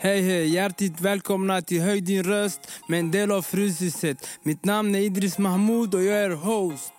Hej 0.00 0.22
hej, 0.22 0.48
hjärtligt 0.48 1.00
välkomna 1.00 1.62
till 1.62 1.82
Höj 1.82 2.00
din 2.00 2.22
röst 2.22 2.70
med 2.88 3.00
en 3.00 3.10
del 3.10 3.32
av 3.32 3.42
Fryshuset. 3.42 4.28
Mitt 4.42 4.64
namn 4.64 4.94
är 4.94 4.98
Idris 4.98 5.38
Mahmoud 5.38 5.94
och 5.94 6.02
jag 6.02 6.18
är 6.18 6.30
host. 6.30 6.92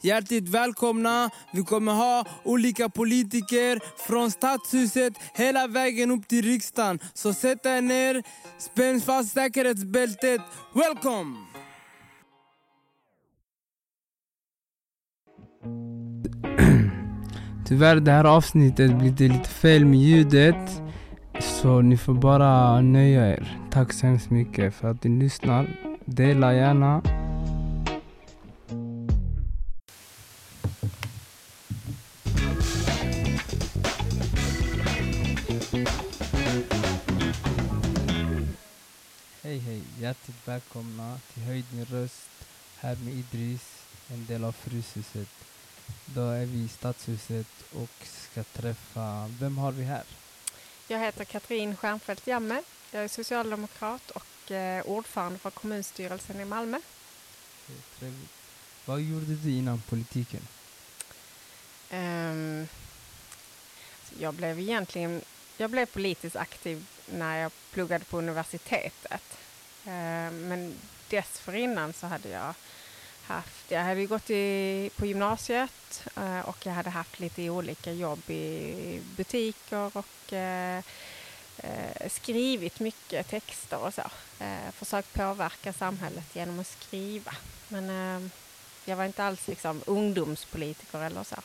Hjärtligt 0.00 0.48
välkomna. 0.48 1.30
Vi 1.52 1.62
kommer 1.62 1.92
ha 1.92 2.24
olika 2.44 2.88
politiker 2.88 3.80
från 4.06 4.30
Stadshuset 4.30 5.12
hela 5.34 5.66
vägen 5.66 6.10
upp 6.10 6.28
till 6.28 6.44
riksdagen. 6.44 6.98
Så 7.14 7.34
sätt 7.34 7.66
er 7.66 7.80
ner, 7.80 8.22
spänn 8.58 9.00
fast 9.00 9.34
säkerhetsbältet. 9.34 10.40
Welcome! 10.74 11.36
Tyvärr 17.66 17.96
det 17.96 18.12
här 18.12 18.24
avsnittet 18.24 18.98
blir 18.98 19.10
det 19.10 19.28
lite 19.28 19.48
fel 19.48 19.84
med 19.84 20.00
ljudet. 20.00 20.83
Så 21.40 21.80
ni 21.80 21.96
får 21.96 22.14
bara 22.14 22.80
nöja 22.80 23.26
er. 23.26 23.58
Tack 23.70 23.92
så 23.92 24.06
hemskt 24.06 24.30
mycket 24.30 24.74
för 24.74 24.90
att 24.90 25.04
ni 25.04 25.18
lyssnar. 25.18 25.66
Dela 26.04 26.54
gärna. 26.54 27.02
Hej 39.42 39.58
hej, 39.58 39.82
hjärtligt 40.00 40.48
välkomna 40.48 41.18
till 41.34 41.42
Höjd 41.42 41.64
din 41.70 41.84
röst 41.84 42.30
här 42.78 42.96
med 42.96 43.14
Idris, 43.14 43.86
en 44.12 44.26
del 44.26 44.44
av 44.44 44.52
Fryshuset. 44.52 45.28
Då 46.06 46.20
är 46.20 46.46
vi 46.46 46.58
i 46.58 46.68
Stadshuset 46.68 47.46
och 47.74 48.06
ska 48.06 48.42
träffa, 48.42 49.28
vem 49.40 49.58
har 49.58 49.72
vi 49.72 49.84
här? 49.84 50.04
Jag 50.88 50.98
heter 50.98 51.24
Katrin 51.24 51.76
Stjernfeldt 51.76 52.26
Jamme. 52.26 52.62
Jag 52.90 53.04
är 53.04 53.08
socialdemokrat 53.08 54.10
och 54.10 54.50
eh, 54.50 54.86
ordförande 54.86 55.38
för 55.38 55.50
kommunstyrelsen 55.50 56.40
i 56.40 56.44
Malmö. 56.44 56.80
Trevligt. 57.98 58.30
Vad 58.84 59.00
gjorde 59.00 59.34
du 59.34 59.50
innan 59.50 59.82
politiken? 59.88 60.40
Ehm, 61.90 62.68
jag 64.18 64.34
blev 64.34 64.60
egentligen 64.60 65.22
jag 65.56 65.70
blev 65.70 65.86
politiskt 65.86 66.36
aktiv 66.36 66.86
när 67.06 67.36
jag 67.36 67.52
pluggade 67.72 68.04
på 68.04 68.18
universitetet. 68.18 69.38
Ehm, 69.86 70.48
men 70.48 70.74
dessförinnan 71.08 71.92
så 71.92 72.06
hade 72.06 72.28
jag 72.28 72.54
haft, 73.26 73.70
jag 73.70 73.84
hade 73.84 74.06
gått 74.06 74.30
i, 74.30 74.90
på 74.96 75.06
gymnasiet 75.06 76.04
eh, 76.16 76.40
och 76.40 76.66
jag 76.66 76.72
hade 76.72 76.90
haft 76.90 77.20
lite 77.20 77.50
olika 77.50 77.92
jobb 77.92 78.30
i 78.30 79.00
butiker 79.16 79.96
och 79.96 80.32
eh, 80.32 80.82
eh, 81.56 82.08
skrivit 82.10 82.80
mycket 82.80 83.28
texter 83.28 83.78
och 83.78 83.94
så. 83.94 84.10
Eh, 84.44 84.70
försökt 84.72 85.12
påverka 85.12 85.72
samhället 85.72 86.36
genom 86.36 86.60
att 86.60 86.66
skriva. 86.66 87.34
Men 87.68 87.90
eh, 87.90 88.30
jag 88.84 88.96
var 88.96 89.04
inte 89.04 89.24
alls 89.24 89.48
liksom 89.48 89.82
ungdomspolitiker 89.86 90.98
eller 91.00 91.24
så. 91.24 91.36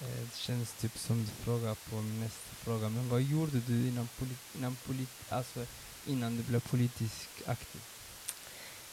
Eh, 0.00 0.20
det 0.30 0.36
känns 0.36 0.72
typ 0.72 0.98
som 0.98 1.24
du 1.24 1.30
frågar 1.44 1.74
på 1.74 1.96
nästa 1.96 2.54
fråga. 2.54 2.88
Men 2.88 3.08
vad 3.08 3.22
gjorde 3.22 3.58
du 3.60 3.88
innan, 3.88 4.08
polit- 4.18 4.56
innan, 4.58 4.76
polit- 4.86 5.24
alltså 5.32 5.66
innan 6.06 6.36
du 6.36 6.42
blev 6.42 6.60
politiskt 6.60 7.28
aktiv? 7.46 7.80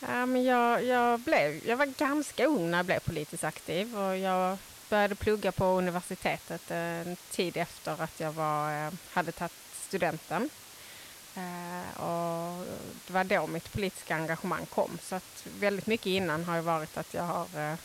Ja, 0.07 0.25
men 0.25 0.43
jag, 0.43 0.83
jag, 0.83 1.19
blev, 1.19 1.67
jag 1.67 1.77
var 1.77 1.85
ganska 1.85 2.45
ung 2.45 2.71
när 2.71 2.77
jag 2.77 2.85
blev 2.85 2.99
politiskt 2.99 3.43
aktiv 3.43 3.97
och 3.97 4.17
jag 4.17 4.57
började 4.89 5.15
plugga 5.15 5.51
på 5.51 5.65
universitetet 5.65 6.71
eh, 6.71 6.77
en 6.77 7.17
tid 7.31 7.57
efter 7.57 8.01
att 8.01 8.19
jag 8.19 8.31
var, 8.31 8.85
eh, 8.85 8.93
hade 9.11 9.31
tagit 9.31 9.53
studenten. 9.87 10.49
Eh, 11.35 12.01
och 12.01 12.65
det 13.07 13.13
var 13.13 13.23
då 13.23 13.47
mitt 13.47 13.73
politiska 13.73 14.15
engagemang 14.15 14.65
kom. 14.65 14.97
Så 15.01 15.15
att 15.15 15.45
väldigt 15.59 15.87
mycket 15.87 16.07
innan 16.07 16.43
har 16.43 16.55
ju 16.55 16.61
varit 16.61 16.97
att 16.97 17.13
jag 17.13 17.23
har... 17.23 17.77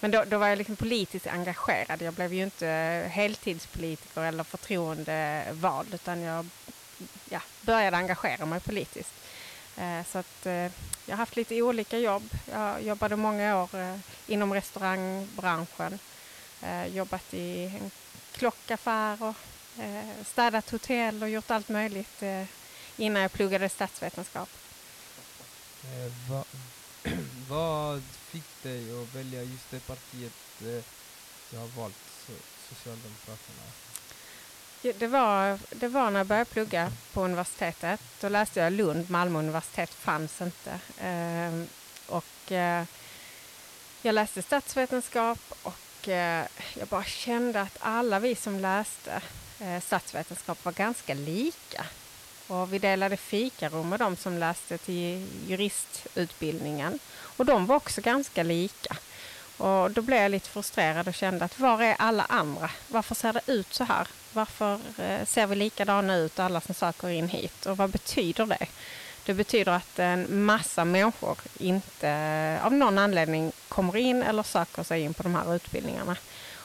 Men 0.00 0.10
då, 0.10 0.24
då 0.24 0.38
var 0.38 0.48
jag 0.48 0.58
liksom 0.58 0.76
politiskt 0.76 1.26
engagerad. 1.26 2.02
Jag 2.02 2.14
blev 2.14 2.34
ju 2.34 2.42
inte 2.42 2.66
heltidspolitiker 3.10 4.22
eller 4.22 4.44
förtroendevald 4.44 5.94
utan 5.94 6.20
jag 6.20 6.46
ja, 7.28 7.40
började 7.60 7.96
engagera 7.96 8.46
mig 8.46 8.60
politiskt. 8.60 9.12
Eh, 9.78 10.04
Så 10.12 10.18
att 10.18 10.46
eh, 10.46 10.52
jag 11.06 11.12
har 11.12 11.16
haft 11.16 11.36
lite 11.36 11.62
olika 11.62 11.98
jobb. 11.98 12.28
Jag 12.50 12.82
jobbade 12.82 13.16
många 13.16 13.56
år 13.62 13.74
eh, 13.80 13.96
inom 14.26 14.54
restaurangbranschen. 14.54 15.98
Eh, 16.62 16.86
Jobbat 16.86 17.34
i 17.34 17.64
en 17.64 17.90
klockaffär 18.32 19.22
och 19.22 19.34
eh, 19.82 20.24
städat 20.24 20.70
hotell 20.70 21.22
och 21.22 21.28
gjort 21.28 21.50
allt 21.50 21.68
möjligt 21.68 22.22
eh, 22.22 22.44
innan 22.96 23.22
jag 23.22 23.32
pluggade 23.32 23.68
statsvetenskap. 23.68 24.48
Eh, 25.84 26.12
vad, 26.30 26.44
vad 27.48 28.02
fick 28.30 28.62
dig 28.62 29.02
att 29.02 29.14
välja 29.14 29.42
just 29.42 29.70
det 29.70 29.80
partiet 29.86 30.32
eh, 30.60 30.84
du 31.50 31.56
har 31.56 31.66
valt, 31.66 31.94
Socialdemokraterna? 32.68 33.62
Det 34.82 35.06
var, 35.06 35.58
det 35.70 35.88
var 35.88 36.10
när 36.10 36.20
jag 36.20 36.26
började 36.26 36.50
plugga 36.50 36.92
på 37.12 37.24
universitetet. 37.24 38.00
Då 38.20 38.28
läste 38.28 38.60
jag 38.60 38.72
i 38.72 38.76
Lund, 38.76 39.10
Malmö 39.10 39.38
universitet 39.38 39.90
fanns 39.90 40.40
inte. 40.40 40.78
Ehm, 41.00 41.66
och 42.06 42.52
eh, 42.52 42.84
jag 44.02 44.14
läste 44.14 44.42
statsvetenskap 44.42 45.38
och 45.62 46.08
eh, 46.08 46.46
jag 46.74 46.88
bara 46.88 47.04
kände 47.04 47.60
att 47.60 47.76
alla 47.80 48.18
vi 48.18 48.34
som 48.34 48.60
läste 48.60 49.20
eh, 49.60 49.80
statsvetenskap 49.80 50.64
var 50.64 50.72
ganska 50.72 51.14
lika. 51.14 51.84
Och 52.46 52.72
vi 52.72 52.78
delade 52.78 53.16
fikarum 53.16 53.88
med 53.88 53.98
de 53.98 54.16
som 54.16 54.38
läste 54.38 54.78
till 54.78 55.26
juristutbildningen. 55.46 56.98
Och 57.36 57.44
de 57.44 57.66
var 57.66 57.76
också 57.76 58.00
ganska 58.00 58.42
lika. 58.42 58.96
Och 59.58 59.90
då 59.90 60.02
blev 60.02 60.22
jag 60.22 60.30
lite 60.30 60.48
frustrerad 60.48 61.08
och 61.08 61.14
kände 61.14 61.44
att 61.44 61.58
var 61.58 61.82
är 61.82 61.96
alla 61.98 62.24
andra? 62.28 62.70
Varför 62.88 63.14
ser 63.14 63.32
det 63.32 63.40
ut 63.46 63.74
så 63.74 63.84
här? 63.84 64.08
Varför 64.32 64.80
eh, 64.98 65.24
ser 65.26 65.46
vi 65.46 65.56
likadana 65.56 66.16
ut 66.16 66.38
alla 66.38 66.60
som 66.60 66.74
söker 66.74 67.08
in 67.08 67.28
hit? 67.28 67.66
Och 67.66 67.76
vad 67.76 67.90
betyder 67.90 68.46
det? 68.46 68.66
Det 69.24 69.34
betyder 69.34 69.72
att 69.72 69.98
en 69.98 70.44
massa 70.44 70.84
människor 70.84 71.38
inte 71.58 72.08
eh, 72.08 72.66
av 72.66 72.72
någon 72.72 72.98
anledning 72.98 73.52
kommer 73.68 73.96
in 73.96 74.22
eller 74.22 74.42
söker 74.42 74.82
sig 74.82 75.02
in 75.02 75.14
på 75.14 75.22
de 75.22 75.34
här 75.34 75.54
utbildningarna. 75.54 76.16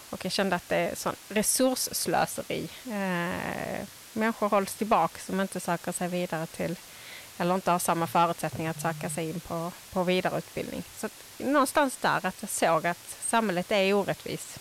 Och 0.09 0.25
jag 0.25 0.31
kände 0.31 0.55
att 0.55 0.69
det 0.69 0.75
är 0.75 0.95
sån 0.95 1.15
resursslöseri. 1.29 2.69
Eh, 2.85 3.87
människor 4.13 4.49
hålls 4.49 4.73
tillbaka 4.73 5.19
som 5.19 5.41
inte 5.41 5.59
söker 5.59 5.91
sig 5.91 6.07
vidare 6.07 6.45
till 6.45 6.75
eller 7.37 7.55
inte 7.55 7.71
har 7.71 7.79
samma 7.79 8.07
förutsättningar 8.07 8.71
att 8.71 8.81
söka 8.81 9.09
sig 9.09 9.29
in 9.29 9.39
på, 9.39 9.71
på 9.91 10.03
vidareutbildning. 10.03 10.83
Så 10.97 11.05
att, 11.05 11.13
någonstans 11.37 11.97
där 11.97 12.25
att 12.25 12.35
jag 12.39 12.49
såg 12.49 12.87
att 12.87 13.17
samhället 13.27 13.71
är 13.71 13.93
orättvist. 13.93 14.59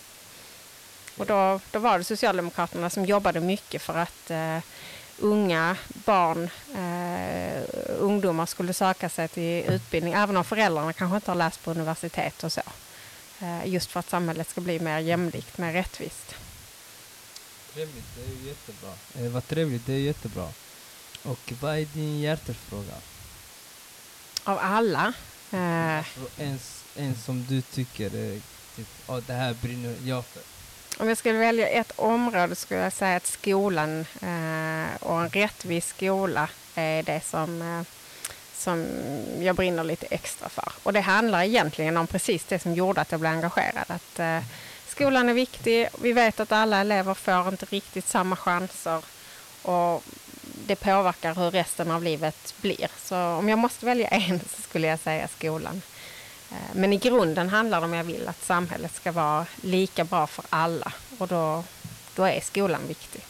Och 1.17 1.25
då, 1.25 1.59
då 1.71 1.79
var 1.79 1.97
det 1.97 2.03
Socialdemokraterna 2.03 2.89
som 2.89 3.05
jobbade 3.05 3.39
mycket 3.39 3.81
för 3.81 3.97
att 3.97 4.31
eh, 4.31 4.59
unga, 5.19 5.77
barn, 5.93 6.49
eh, 6.75 7.63
ungdomar 7.99 8.45
skulle 8.45 8.73
söka 8.73 9.09
sig 9.09 9.27
till 9.27 9.65
utbildning, 9.73 10.13
även 10.13 10.37
om 10.37 10.43
föräldrarna 10.43 10.93
kanske 10.93 11.15
inte 11.15 11.31
har 11.31 11.35
läst 11.35 11.63
på 11.63 11.71
universitet 11.71 12.43
och 12.43 12.51
så. 12.51 12.61
Eh, 13.39 13.67
just 13.67 13.91
för 13.91 13.99
att 13.99 14.09
samhället 14.09 14.49
ska 14.49 14.61
bli 14.61 14.79
mer 14.79 14.99
jämlikt, 14.99 15.57
mer 15.57 15.73
rättvist. 15.73 16.35
Trevligt, 17.73 18.05
det 18.15 18.21
är 18.21 18.35
ju 18.35 18.47
jättebra. 18.47 18.93
Eh, 19.19 19.31
vad 19.31 19.47
trevligt, 19.47 19.85
det 19.85 19.93
är 19.93 19.99
jättebra. 19.99 20.47
Och 21.23 21.53
vad 21.61 21.77
är 21.77 21.85
din 21.93 22.19
hjärtefråga? 22.19 22.93
Av 24.43 24.59
alla. 24.61 25.13
Eh, 25.51 25.97
Alltså, 25.97 26.41
en, 26.41 26.59
en 26.95 27.15
som 27.15 27.45
du 27.49 27.61
tycker 27.61 28.09
typ, 28.75 28.87
oh, 29.07 29.17
det 29.27 29.33
här 29.33 29.53
brinner 29.53 29.95
jag 30.03 30.25
för. 30.25 30.41
Om 30.97 31.07
jag 31.09 31.17
skulle 31.17 31.39
välja 31.39 31.67
ett 31.69 31.91
område 31.95 32.55
skulle 32.55 32.79
jag 32.79 32.93
säga 32.93 33.15
att 33.15 33.25
skolan 33.27 33.99
eh, 34.21 34.95
och 35.03 35.21
en 35.21 35.29
rättvis 35.29 35.87
skola 35.87 36.49
är 36.75 37.03
det 37.03 37.21
som, 37.25 37.61
eh, 37.61 37.81
som 38.55 38.87
jag 39.39 39.55
brinner 39.55 39.83
lite 39.83 40.05
extra 40.05 40.49
för. 40.49 40.71
Och 40.83 40.93
det 40.93 41.01
handlar 41.01 41.43
egentligen 41.43 41.97
om 41.97 42.07
precis 42.07 42.45
det 42.45 42.59
som 42.59 42.73
gjorde 42.73 43.01
att 43.01 43.11
jag 43.11 43.19
blev 43.19 43.31
engagerad. 43.31 43.85
Att, 43.87 44.19
eh, 44.19 44.39
skolan 44.87 45.29
är 45.29 45.33
viktig. 45.33 45.87
Vi 46.01 46.13
vet 46.13 46.39
att 46.39 46.51
alla 46.51 46.77
elever 46.77 47.13
får 47.13 47.47
inte 47.47 47.65
riktigt 47.65 48.07
samma 48.07 48.35
chanser. 48.35 49.03
Och 49.61 50.03
det 50.67 50.75
påverkar 50.75 51.35
hur 51.35 51.51
resten 51.51 51.91
av 51.91 52.03
livet 52.03 52.55
blir. 52.61 52.87
Så 53.03 53.17
om 53.17 53.49
jag 53.49 53.59
måste 53.59 53.85
välja 53.85 54.07
en 54.07 54.39
så 54.39 54.61
skulle 54.61 54.87
jag 54.87 54.99
säga 54.99 55.27
skolan. 55.27 55.81
Eh, 56.51 56.75
men 56.75 56.93
i 56.93 56.97
grunden 56.97 57.49
handlar 57.49 57.79
det 57.79 57.85
om 57.85 57.93
jag 57.93 58.03
vill 58.03 58.27
att 58.27 58.43
samhället 58.43 58.95
ska 58.95 59.11
vara 59.11 59.45
lika 59.61 60.03
bra 60.03 60.27
för 60.27 60.45
alla. 60.49 60.93
Och 61.17 61.27
då, 61.27 61.63
då 62.15 62.23
är 62.23 62.41
skolan 62.41 62.81
viktig. 62.87 63.21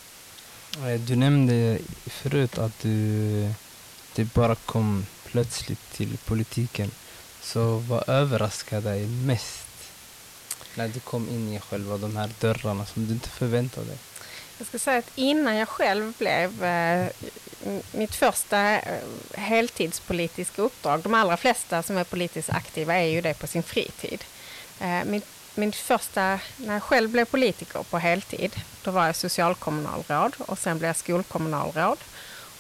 Eh, 0.78 1.00
du 1.00 1.16
nämnde 1.16 1.80
förut 2.06 2.58
att 2.58 2.80
du, 2.80 3.54
du 4.16 4.24
bara 4.24 4.56
kom 4.56 5.06
plötsligt 5.26 5.92
till 5.92 6.18
politiken. 6.18 6.92
Så 7.42 7.78
vad 7.78 8.10
överraskade 8.10 8.90
dig 8.90 9.08
mest 9.08 9.68
när 10.76 10.88
du 10.88 11.00
kom 11.00 11.30
in 11.30 11.54
i 11.54 11.60
själva 11.60 11.98
de 11.98 12.16
här 12.16 12.30
dörrarna 12.40 12.86
som 12.86 13.08
du 13.08 13.14
inte 13.14 13.30
förväntade 13.30 13.88
dig? 13.88 13.98
Jag 14.64 14.68
ska 14.68 14.80
säga 14.80 14.98
att 14.98 15.12
innan 15.16 15.56
jag 15.56 15.70
själv 15.70 16.14
blev 16.18 16.64
eh, 16.64 17.08
mitt 17.92 18.16
första 18.16 18.80
eh, 18.80 19.00
heltidspolitiska 19.34 20.62
uppdrag, 20.62 21.02
de 21.02 21.14
allra 21.14 21.38
flesta 21.38 21.84
som 21.84 21.98
är 21.98 22.04
politiskt 22.04 22.50
aktiva 22.50 22.96
är 22.96 23.08
ju 23.08 23.22
det 23.22 23.34
på 23.34 23.48
sin 23.48 23.64
fritid. 23.64 24.24
Eh, 24.80 25.04
mitt, 25.06 25.26
min 25.56 25.72
första, 25.72 26.40
när 26.58 26.74
jag 26.74 26.84
själv 26.84 27.10
blev 27.10 27.26
politiker 27.26 27.84
på 27.84 27.98
heltid, 27.98 28.56
då 28.84 28.92
var 28.92 29.06
jag 29.06 29.16
socialkommunalråd 29.16 30.36
och 30.40 30.60
sen 30.60 30.78
blev 30.78 30.90
jag 30.90 30.96
skolkommunalråd 30.96 31.98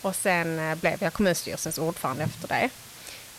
och 0.02 0.16
sen 0.16 0.60
eh, 0.60 0.76
blev 0.76 1.04
jag 1.04 1.14
kommunstyrelsens 1.14 1.78
ordförande 1.78 2.24
efter 2.24 2.48
det. 2.48 2.70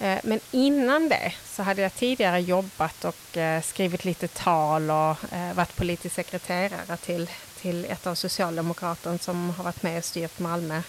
Eh, 0.07 0.19
men 0.25 0.41
innan 0.51 1.09
det 1.09 1.33
så 1.45 1.63
hade 1.63 1.83
jag 1.83 1.95
tidigare 1.95 2.41
jobbat 2.41 3.05
och 3.05 3.37
eh, 3.37 3.63
skrivit 3.63 4.05
lite 4.05 4.29
tal 4.29 4.91
och 4.91 5.17
varit 5.55 5.77
politisk 5.77 6.15
sekreterare 6.15 6.97
till, 6.97 7.29
till 7.65 7.85
ett 7.85 8.07
av 8.07 8.15
Socialdemokraterna 8.15 9.19
som 9.19 9.51
har 9.51 9.65
varit 9.65 9.83
med 9.83 9.99
och 9.99 10.05
styrt 10.05 10.39
Malmö. 10.39 10.83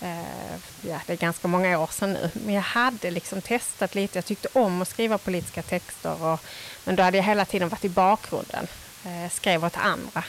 Eh, 0.00 0.54
ja, 0.82 1.00
det 1.06 1.12
är 1.12 1.16
ganska 1.16 1.48
många 1.48 1.78
år 1.78 1.90
sedan 1.92 2.12
nu. 2.12 2.30
Men 2.34 2.54
jag 2.54 2.62
hade 2.62 3.10
liksom 3.10 3.40
testat 3.40 3.94
lite. 3.94 4.18
Jag 4.18 4.24
tyckte 4.24 4.48
om 4.52 4.82
att 4.82 4.88
skriva 4.88 5.18
politiska 5.18 5.62
texter. 5.62 6.22
Och, 6.22 6.40
men 6.84 6.96
då 6.96 7.02
hade 7.02 7.16
jag 7.16 7.24
hela 7.24 7.44
tiden 7.44 7.68
varit 7.68 7.84
i 7.84 7.88
bakgrunden. 7.88 8.66
Eh, 9.04 9.30
skrev 9.30 9.64
åt 9.64 9.76
andra. 9.76 10.24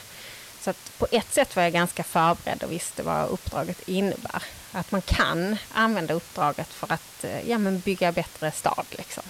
Så 0.60 0.70
att 0.70 0.98
på 0.98 1.06
ett 1.10 1.34
sätt 1.34 1.56
var 1.56 1.62
jag 1.62 1.72
ganska 1.72 2.02
förberedd 2.02 2.62
och 2.62 2.72
visste 2.72 3.02
vad 3.02 3.28
uppdraget 3.28 3.88
innebär. 3.88 4.42
Att 4.72 4.92
man 4.92 5.02
kan 5.02 5.56
använda 5.72 6.14
uppdraget 6.14 6.68
för 6.68 6.92
att 6.92 7.24
eh, 7.24 7.50
ja, 7.50 7.58
men 7.58 7.80
bygga 7.80 8.12
bättre 8.12 8.52
stad. 8.52 8.86
Liksom. 8.90 9.22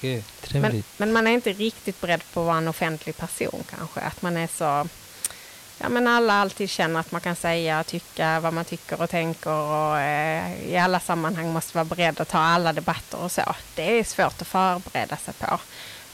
Okej, 0.00 0.24
men, 0.52 0.82
men, 0.96 1.12
man 1.12 1.26
är 1.26 1.30
inte 1.30 1.52
riktigt 1.52 2.00
beredd 2.00 2.22
på 2.32 2.40
att 2.40 2.46
vara 2.46 2.58
en 2.58 2.68
offentlig 2.68 3.16
person 3.16 3.64
kanske. 3.70 4.00
Att 4.00 4.22
man 4.22 4.36
är 4.36 4.46
så... 4.46 4.88
Ja, 5.78 5.88
men 5.88 6.06
alla 6.06 6.34
alltid 6.34 6.70
känner 6.70 7.00
att 7.00 7.12
man 7.12 7.20
kan 7.20 7.36
säga 7.36 7.80
och 7.80 7.86
tycka 7.86 8.40
vad 8.40 8.52
man 8.52 8.64
tycker 8.64 9.02
och 9.02 9.10
tänker 9.10 9.50
och 9.50 9.98
eh, 9.98 10.64
i 10.64 10.76
alla 10.76 11.00
sammanhang 11.00 11.52
måste 11.52 11.76
vara 11.76 11.84
beredd 11.84 12.20
att 12.20 12.28
ta 12.28 12.38
alla 12.38 12.72
debatter 12.72 13.18
och 13.18 13.32
så. 13.32 13.54
Det 13.74 13.98
är 13.98 14.04
svårt 14.04 14.42
att 14.42 14.48
förbereda 14.48 15.16
sig 15.16 15.34
på. 15.34 15.58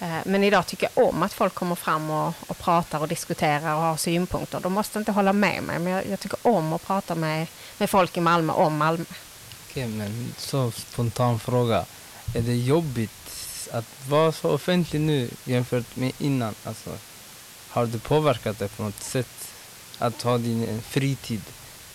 Eh, 0.00 0.19
men 0.25 0.44
idag 0.44 0.67
tycker 0.67 0.88
jag 0.94 1.09
om 1.09 1.23
att 1.23 1.33
folk 1.33 1.55
kommer 1.55 1.75
fram 1.75 2.11
och, 2.11 2.35
och 2.47 2.59
pratar 2.59 3.00
och 3.00 3.09
diskuterar 3.09 3.75
och 3.75 3.81
har 3.83 3.97
synpunkter. 3.97 4.61
De 4.61 4.73
måste 4.73 4.99
inte 4.99 5.12
hålla 5.12 5.33
med 5.33 5.62
mig, 5.62 5.79
men 5.79 5.93
jag, 5.93 6.06
jag 6.06 6.21
tycker 6.21 6.38
om 6.43 6.73
att 6.73 6.87
prata 6.87 7.15
med, 7.15 7.47
med 7.79 7.91
folk 7.91 8.17
i 8.17 8.21
Malmö 8.21 8.53
om 8.53 8.77
Malmö. 8.77 9.05
Okej, 9.71 9.87
men 9.87 10.35
så 10.38 10.71
spontan 10.71 11.38
fråga. 11.38 11.85
Är 12.35 12.43
det 12.43 12.56
jobbigt 12.56 13.25
att 13.69 14.09
vara 14.09 14.33
så 14.33 14.51
offentlig 14.51 15.01
nu 15.01 15.31
jämfört 15.45 15.97
med 15.97 16.13
innan? 16.19 16.55
Alltså, 16.65 16.91
har 17.69 17.87
det 17.87 17.99
påverkat 17.99 18.59
dig 18.59 18.69
på 18.69 18.83
något 18.83 19.03
sätt? 19.03 19.53
Att 19.99 20.23
ha 20.23 20.39
din 20.39 20.69
eh, 20.69 20.81
fritid? 20.81 21.43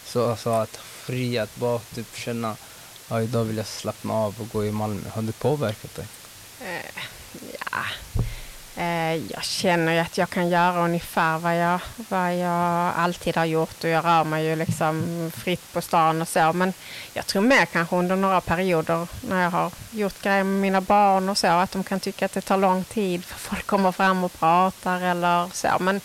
Så 0.06 0.30
alltså 0.30 0.50
att 0.50 0.78
fri, 0.78 1.38
att 1.38 1.56
bara 1.56 1.80
typ 1.80 2.18
känna 2.18 2.56
att 3.08 3.24
idag 3.24 3.44
vill 3.44 3.58
jag 3.58 3.68
slappna 3.68 4.14
av 4.14 4.36
och 4.40 4.50
gå 4.50 4.66
i 4.66 4.72
Malmö. 4.72 5.10
Har 5.10 5.22
det 5.22 5.40
påverkat 5.40 5.96
dig? 5.96 6.06
Uh, 6.62 7.02
Ja, 7.72 7.84
Eh, 8.82 9.16
jag 9.16 9.44
känner 9.44 9.94
ju 9.94 10.00
att 10.00 10.18
jag 10.18 10.30
kan 10.30 10.50
göra 10.50 10.86
ungefär 10.86 11.38
vad 11.38 11.58
jag, 11.58 11.80
vad 12.10 12.38
jag 12.38 12.94
alltid 12.96 13.38
har 13.38 13.46
gjort 13.46 13.84
och 13.84 13.90
jag 13.90 14.06
rör 14.06 14.24
mig 14.24 14.46
ju 14.46 14.56
liksom 14.56 15.32
fritt 15.36 15.74
på 15.74 15.82
stan 15.82 16.22
och 16.22 16.28
så. 16.28 16.54
Men 16.54 16.74
jag 17.14 17.28
tror 17.28 17.42
mer 17.42 17.66
kanske 17.66 17.96
under 17.96 18.16
några 18.16 18.42
perioder 18.42 19.08
när 19.30 19.44
jag 19.44 19.52
har 19.52 19.72
gjort 19.92 20.22
grejer 20.22 20.44
med 20.44 20.62
mina 20.62 20.82
barn 20.82 21.30
och 21.30 21.38
så 21.38 21.48
att 21.48 21.72
de 21.72 21.84
kan 21.84 22.00
tycka 22.00 22.26
att 22.26 22.34
det 22.34 22.42
tar 22.42 22.58
lång 22.58 22.84
tid 22.84 23.26
för 23.26 23.40
folk 23.40 23.68
kommer 23.68 23.92
fram 23.92 24.24
och 24.24 24.34
pratar 24.34 25.02
eller 25.02 25.50
så. 25.54 25.70
Men, 25.80 26.02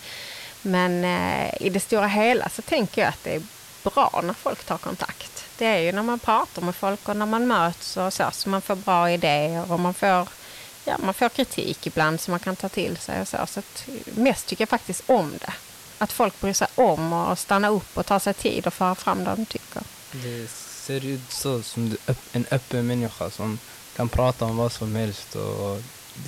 men 0.61 1.03
eh, 1.03 1.61
i 1.61 1.69
det 1.69 1.79
stora 1.79 2.07
hela 2.07 2.49
så 2.49 2.61
tänker 2.61 3.01
jag 3.01 3.09
att 3.09 3.23
det 3.23 3.35
är 3.35 3.41
bra 3.83 4.21
när 4.23 4.33
folk 4.33 4.63
tar 4.63 4.77
kontakt. 4.77 5.45
Det 5.57 5.65
är 5.65 5.79
ju 5.79 5.91
när 5.91 6.03
man 6.03 6.19
pratar 6.19 6.61
med 6.61 6.75
folk 6.75 7.09
och 7.09 7.17
när 7.17 7.25
man 7.25 7.47
möts 7.47 7.97
och 7.97 8.13
så, 8.13 8.29
så 8.31 8.49
man 8.49 8.61
får 8.61 8.75
bra 8.75 9.11
idéer 9.11 9.71
och 9.71 9.79
man 9.79 9.93
får 9.93 10.27
ja, 10.87 10.97
man 10.97 11.13
får 11.13 11.29
kritik 11.29 11.87
ibland 11.87 12.21
som 12.21 12.31
man 12.31 12.39
kan 12.39 12.55
ta 12.55 12.69
till 12.69 12.97
sig. 12.97 13.21
Och 13.21 13.27
så. 13.27 13.37
Så 13.47 13.61
mest 14.15 14.47
tycker 14.47 14.61
jag 14.61 14.69
faktiskt 14.69 15.03
om 15.05 15.31
det. 15.39 15.53
Att 15.97 16.11
folk 16.11 16.41
bryr 16.41 16.53
sig 16.53 16.67
om 16.75 17.13
och 17.13 17.39
stanna 17.39 17.69
upp 17.69 17.97
och 17.97 18.05
ta 18.05 18.19
sig 18.19 18.33
tid 18.33 18.67
och 18.67 18.73
föra 18.73 18.95
fram 18.95 19.23
det 19.23 19.35
de 19.35 19.45
tycker. 19.45 19.81
Det 20.11 20.47
ser 20.49 21.05
ut 21.05 21.31
så 21.31 21.61
som 21.61 21.97
en 22.31 22.45
öppen 22.51 22.87
människa 22.87 23.29
som 23.29 23.59
kan 23.95 24.09
prata 24.09 24.45
om 24.45 24.57
vad 24.57 24.71
som 24.71 24.95
helst 24.95 25.35
och 25.35 25.81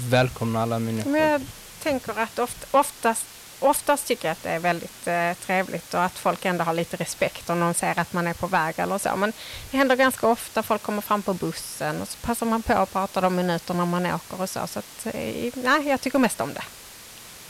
välkomna 0.10 0.62
alla 0.62 0.80
människor. 0.80 1.12
Men 1.12 1.32
jag 1.32 1.42
tänker 1.84 2.20
att 2.20 2.40
oft, 2.40 2.68
oftast 2.72 3.26
oftast 3.60 4.08
tycker 4.08 4.28
jag 4.28 4.32
att 4.32 4.44
det 4.44 4.50
är 4.50 4.60
väldigt 4.60 5.08
eh, 5.08 5.34
trevligt 5.34 5.94
och 5.94 6.04
att 6.04 6.20
folk 6.20 6.46
ändå 6.46 6.64
har 6.64 6.74
lite 6.74 6.98
respekt 6.98 7.50
om 7.50 7.60
någon 7.60 7.74
ser 7.74 8.00
att 8.00 8.14
man 8.14 8.28
är 8.28 8.34
på 8.34 8.48
väg 8.48 8.76
eller 8.78 8.98
så. 8.98 9.16
Men 9.16 9.34
det 9.72 9.78
händer 9.78 9.96
ganska 9.96 10.28
ofta. 10.28 10.64
Folk 10.64 10.82
kommer 10.82 11.02
fram 11.02 11.22
på 11.22 11.34
bussen 11.34 12.02
och 12.02 12.08
så 12.08 12.18
passar 12.18 12.46
man 12.46 12.64
på 12.64 12.74
att 12.74 12.94
prata 12.94 13.22
de 13.22 13.36
minuterna 13.36 13.86
man 13.86 14.06
åker 14.06 14.42
och 14.42 14.50
så. 14.50 14.68
Så 14.68 14.80
att, 14.80 15.06
eh, 15.06 15.52
nej, 15.54 15.88
jag 15.88 16.02
tycker 16.02 16.20
mest 16.20 16.42
om 16.42 16.54
det. 16.54 16.64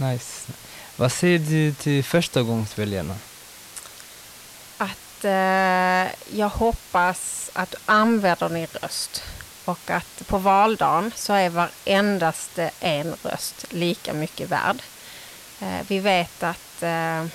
Nice. 0.06 0.52
Vad 0.96 1.12
säger 1.12 1.40
du 1.40 1.74
till 1.74 2.04
förstagångsväljarna? 2.04 3.16
Att 4.78 5.24
eh, 5.24 6.12
jag 6.40 6.50
hoppas 6.50 7.50
att 7.54 7.72
du 7.72 7.78
använder 7.86 8.50
din 8.50 8.68
röst 8.82 9.24
och 9.66 9.90
att 9.90 10.28
på 10.28 10.38
valdagen 10.38 11.12
så 11.16 11.34
är 11.34 11.50
varendaste 11.50 12.72
en 12.80 13.16
röst 13.24 13.66
lika 13.70 14.14
mycket 14.14 14.50
värd. 14.50 14.82
Eh, 15.60 15.82
vi 15.88 16.00
vet 16.00 16.44
att 16.44 16.84
eh, 16.84 17.26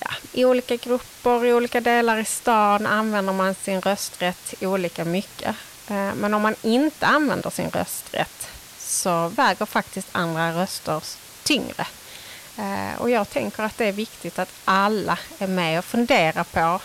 ja, 0.00 0.10
i 0.32 0.44
olika 0.44 0.76
grupper, 0.76 1.44
i 1.44 1.52
olika 1.52 1.80
delar 1.80 2.18
i 2.18 2.24
stan 2.24 2.86
använder 2.86 3.32
man 3.32 3.54
sin 3.54 3.80
rösträtt 3.80 4.54
olika 4.60 5.04
mycket. 5.04 5.56
Eh, 5.88 6.14
men 6.14 6.34
om 6.34 6.42
man 6.42 6.54
inte 6.62 7.06
använder 7.06 7.50
sin 7.50 7.70
rösträtt 7.70 8.48
så 8.78 9.28
väger 9.28 9.66
faktiskt 9.66 10.08
andra 10.12 10.62
röster 10.62 11.02
tyngre. 11.42 11.86
Och 12.98 13.10
jag 13.10 13.30
tänker 13.30 13.62
att 13.62 13.78
det 13.78 13.84
är 13.84 13.92
viktigt 13.92 14.38
att 14.38 14.48
alla 14.64 15.18
är 15.38 15.46
med 15.46 15.78
och 15.78 15.84
funderar 15.84 16.44
på 16.44 16.80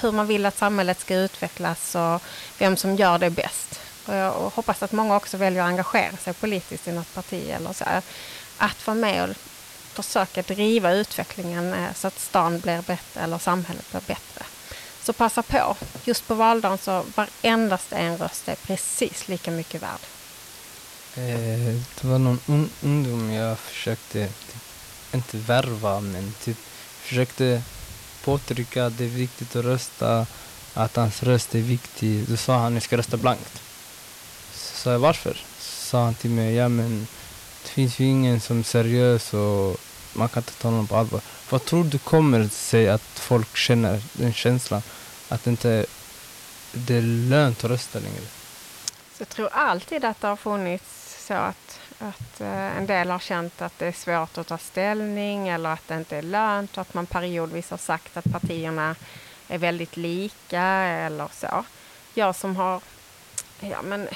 hur 0.00 0.12
man 0.12 0.26
vill 0.26 0.46
att 0.46 0.58
samhället 0.58 1.00
ska 1.00 1.14
utvecklas 1.14 1.94
och 1.94 2.22
vem 2.58 2.76
som 2.76 2.96
gör 2.96 3.18
det 3.18 3.30
bäst. 3.30 3.80
Och 4.06 4.14
jag 4.14 4.32
hoppas 4.32 4.82
att 4.82 4.92
många 4.92 5.16
också 5.16 5.36
väljer 5.36 5.62
att 5.62 5.68
engagera 5.68 6.16
sig 6.16 6.34
politiskt 6.34 6.88
i 6.88 6.92
något 6.92 7.14
parti 7.14 7.50
eller 7.50 7.72
så 7.72 7.84
att 8.58 8.86
vara 8.86 8.96
med 8.96 9.30
och 9.30 9.36
försöka 9.94 10.42
driva 10.42 10.92
utvecklingen 10.92 11.72
eh, 11.72 11.94
så 11.94 12.06
att 12.06 12.18
stan 12.18 12.60
blir 12.60 12.82
bättre 12.82 13.20
eller 13.20 13.38
samhället 13.38 13.90
blir 13.90 14.00
bättre. 14.00 14.44
Så 15.02 15.12
passa 15.12 15.42
på. 15.42 15.76
Just 16.04 16.28
på 16.28 16.34
valdagen 16.34 16.78
så 16.78 17.04
varenda 17.14 17.78
en 17.90 18.18
röst 18.18 18.48
är 18.48 18.54
precis 18.54 19.28
lika 19.28 19.50
mycket 19.50 19.82
värd. 19.82 20.00
Eh, 21.16 21.80
det 22.00 22.04
var 22.04 22.18
någon 22.18 22.40
un 22.46 22.70
ungdom 22.82 23.32
jag 23.32 23.58
försökte, 23.58 24.26
typ, 24.26 25.14
inte 25.14 25.36
värva, 25.36 26.00
men 26.00 26.34
typ 26.44 26.58
försökte 27.00 27.62
påtrycka 28.24 28.86
att 28.86 28.98
det 28.98 29.04
är 29.04 29.08
viktigt 29.08 29.56
att 29.56 29.64
rösta, 29.64 30.26
att 30.74 30.96
hans 30.96 31.22
röst 31.22 31.54
är 31.54 31.58
viktig. 31.58 32.28
Då 32.28 32.36
sa 32.36 32.58
han 32.58 32.66
att 32.66 32.72
jag 32.72 32.82
ska 32.82 32.96
rösta 32.96 33.16
blankt. 33.16 33.62
Så 34.54 34.76
sa 34.76 34.92
jag 34.92 34.98
varför? 34.98 35.34
Så 35.58 35.86
sa 35.86 36.04
han 36.04 36.14
till 36.14 36.30
mig, 36.30 36.54
ja 36.54 36.68
men 36.68 37.06
det 37.64 37.70
finns 37.70 37.98
ju 37.98 38.04
ingen 38.04 38.40
som 38.40 38.58
är 38.58 38.62
seriös 38.62 39.34
och 39.34 39.76
man 40.12 40.28
kan 40.28 40.40
inte 40.40 40.52
ta 40.52 40.70
någon 40.70 40.86
på 40.86 40.96
allvar. 40.96 41.20
Vad 41.50 41.64
tror 41.64 41.84
du 41.84 41.98
kommer 41.98 42.48
sig 42.48 42.88
att 42.88 43.02
folk 43.02 43.56
känner 43.56 44.02
den 44.12 44.32
känslan? 44.32 44.82
Att 45.28 45.44
det 45.44 45.50
inte 45.50 45.86
det 46.72 46.94
är 46.94 47.02
lönt 47.02 47.64
att 47.64 47.70
rösta 47.70 47.98
längre? 47.98 48.26
Så 49.16 49.20
jag 49.22 49.28
tror 49.28 49.48
alltid 49.52 50.04
att 50.04 50.20
det 50.20 50.26
har 50.26 50.36
funnits 50.36 51.26
så 51.26 51.34
att, 51.34 51.80
att 51.98 52.40
eh, 52.40 52.76
en 52.76 52.86
del 52.86 53.10
har 53.10 53.18
känt 53.18 53.62
att 53.62 53.78
det 53.78 53.86
är 53.86 53.92
svårt 53.92 54.38
att 54.38 54.46
ta 54.46 54.58
ställning 54.58 55.48
eller 55.48 55.70
att 55.70 55.88
det 55.88 55.94
inte 55.94 56.16
är 56.16 56.22
lönt 56.22 56.76
och 56.76 56.80
att 56.80 56.94
man 56.94 57.06
periodvis 57.06 57.70
har 57.70 57.78
sagt 57.78 58.16
att 58.16 58.32
partierna 58.32 58.96
är 59.48 59.58
väldigt 59.58 59.96
lika 59.96 60.62
eller 60.62 61.28
så. 61.32 61.64
Jag 62.14 62.36
som 62.36 62.56
har 62.56 62.80
ja, 63.60 63.82
men 63.82 64.08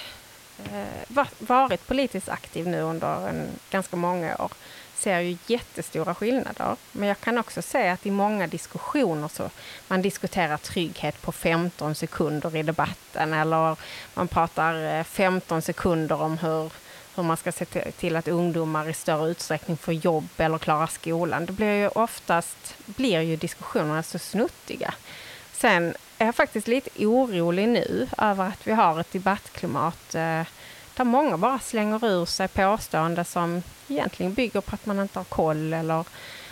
Eh, 0.65 1.25
varit 1.39 1.87
politiskt 1.87 2.29
aktiv 2.29 2.69
nu 2.69 2.81
under 2.81 3.29
en, 3.29 3.49
ganska 3.71 3.97
många 3.97 4.37
år 4.37 4.53
ser 4.95 5.21
ju 5.21 5.37
jättestora 5.47 6.15
skillnader. 6.15 6.77
Men 6.93 7.09
jag 7.09 7.21
kan 7.21 7.39
också 7.39 7.63
se 7.63 7.89
att 7.89 8.07
i 8.07 8.11
många 8.11 8.47
diskussioner 8.47 9.29
så 9.29 9.51
man 9.89 10.03
diskuterar 10.03 10.57
trygghet 10.57 11.23
på 11.23 11.33
15 11.33 11.95
sekunder 11.95 12.57
i 12.57 12.63
debatten 12.63 13.35
eller 13.35 13.77
man 14.15 14.29
pratar 14.29 14.99
eh, 14.99 15.05
15 15.05 15.63
sekunder 15.63 16.23
om 16.23 16.39
hur, 16.39 16.73
hur 17.15 17.23
man 17.23 17.37
ska 17.37 17.53
se 17.53 17.65
till 17.91 18.17
att 18.17 18.29
ungdomar 18.29 18.89
i 18.89 18.95
större 18.95 19.31
utsträckning 19.31 19.77
får 19.77 19.95
jobb 19.95 20.29
eller 20.37 20.59
klarar 20.59 20.87
skolan. 20.87 21.47
Det 21.47 21.53
blir 21.53 21.75
ju 21.75 21.89
oftast 21.89 22.75
blir 22.87 23.21
ju 23.21 23.37
diskussionerna 23.37 24.03
så 24.03 24.19
snuttiga. 24.19 24.95
Sen 25.53 25.95
är 26.19 26.33
faktiskt 26.33 26.69
lite 26.69 27.07
orolig 27.07 27.69
nu 27.69 28.09
över 28.19 28.45
att 28.45 28.67
vi 28.67 28.73
har 28.73 29.01
ett 29.01 29.13
debattklimat 29.13 30.15
eh, 30.15 30.43
där 30.97 31.05
många 31.05 31.39
bara 31.39 31.59
slänger 31.59 32.05
ur 32.07 32.25
sig 32.25 32.49
påståenden 32.49 33.25
som 33.25 33.63
egentligen 33.89 34.35
bygger 34.35 34.61
på 34.61 34.75
att 34.75 34.87
man 34.87 35.01
inte 35.01 35.19
har 35.19 35.25
koll 35.25 35.73
eller 35.73 36.05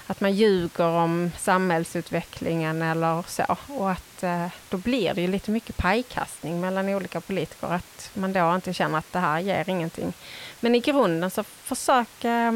att 0.06 0.20
man 0.20 0.32
ljuger 0.32 0.88
om 0.88 1.30
samhällsutvecklingen 1.38 2.82
eller 2.82 3.24
så. 3.28 3.56
Och 3.68 3.90
att 3.90 4.22
eh, 4.22 4.46
då 4.68 4.76
blir 4.76 5.14
det 5.14 5.20
ju 5.20 5.28
lite 5.28 5.50
mycket 5.50 5.76
pajkastning 5.76 6.60
mellan 6.60 6.88
olika 6.88 7.20
politiker. 7.20 7.66
Att 7.66 8.10
man 8.14 8.32
då 8.32 8.54
inte 8.54 8.72
känner 8.72 8.98
att 8.98 9.12
det 9.12 9.18
här 9.18 9.40
ger 9.40 9.68
ingenting. 9.68 10.12
Men 10.60 10.74
i 10.74 10.80
grunden 10.80 11.30
så 11.30 11.42
försök 11.42 12.24
eh, 12.24 12.52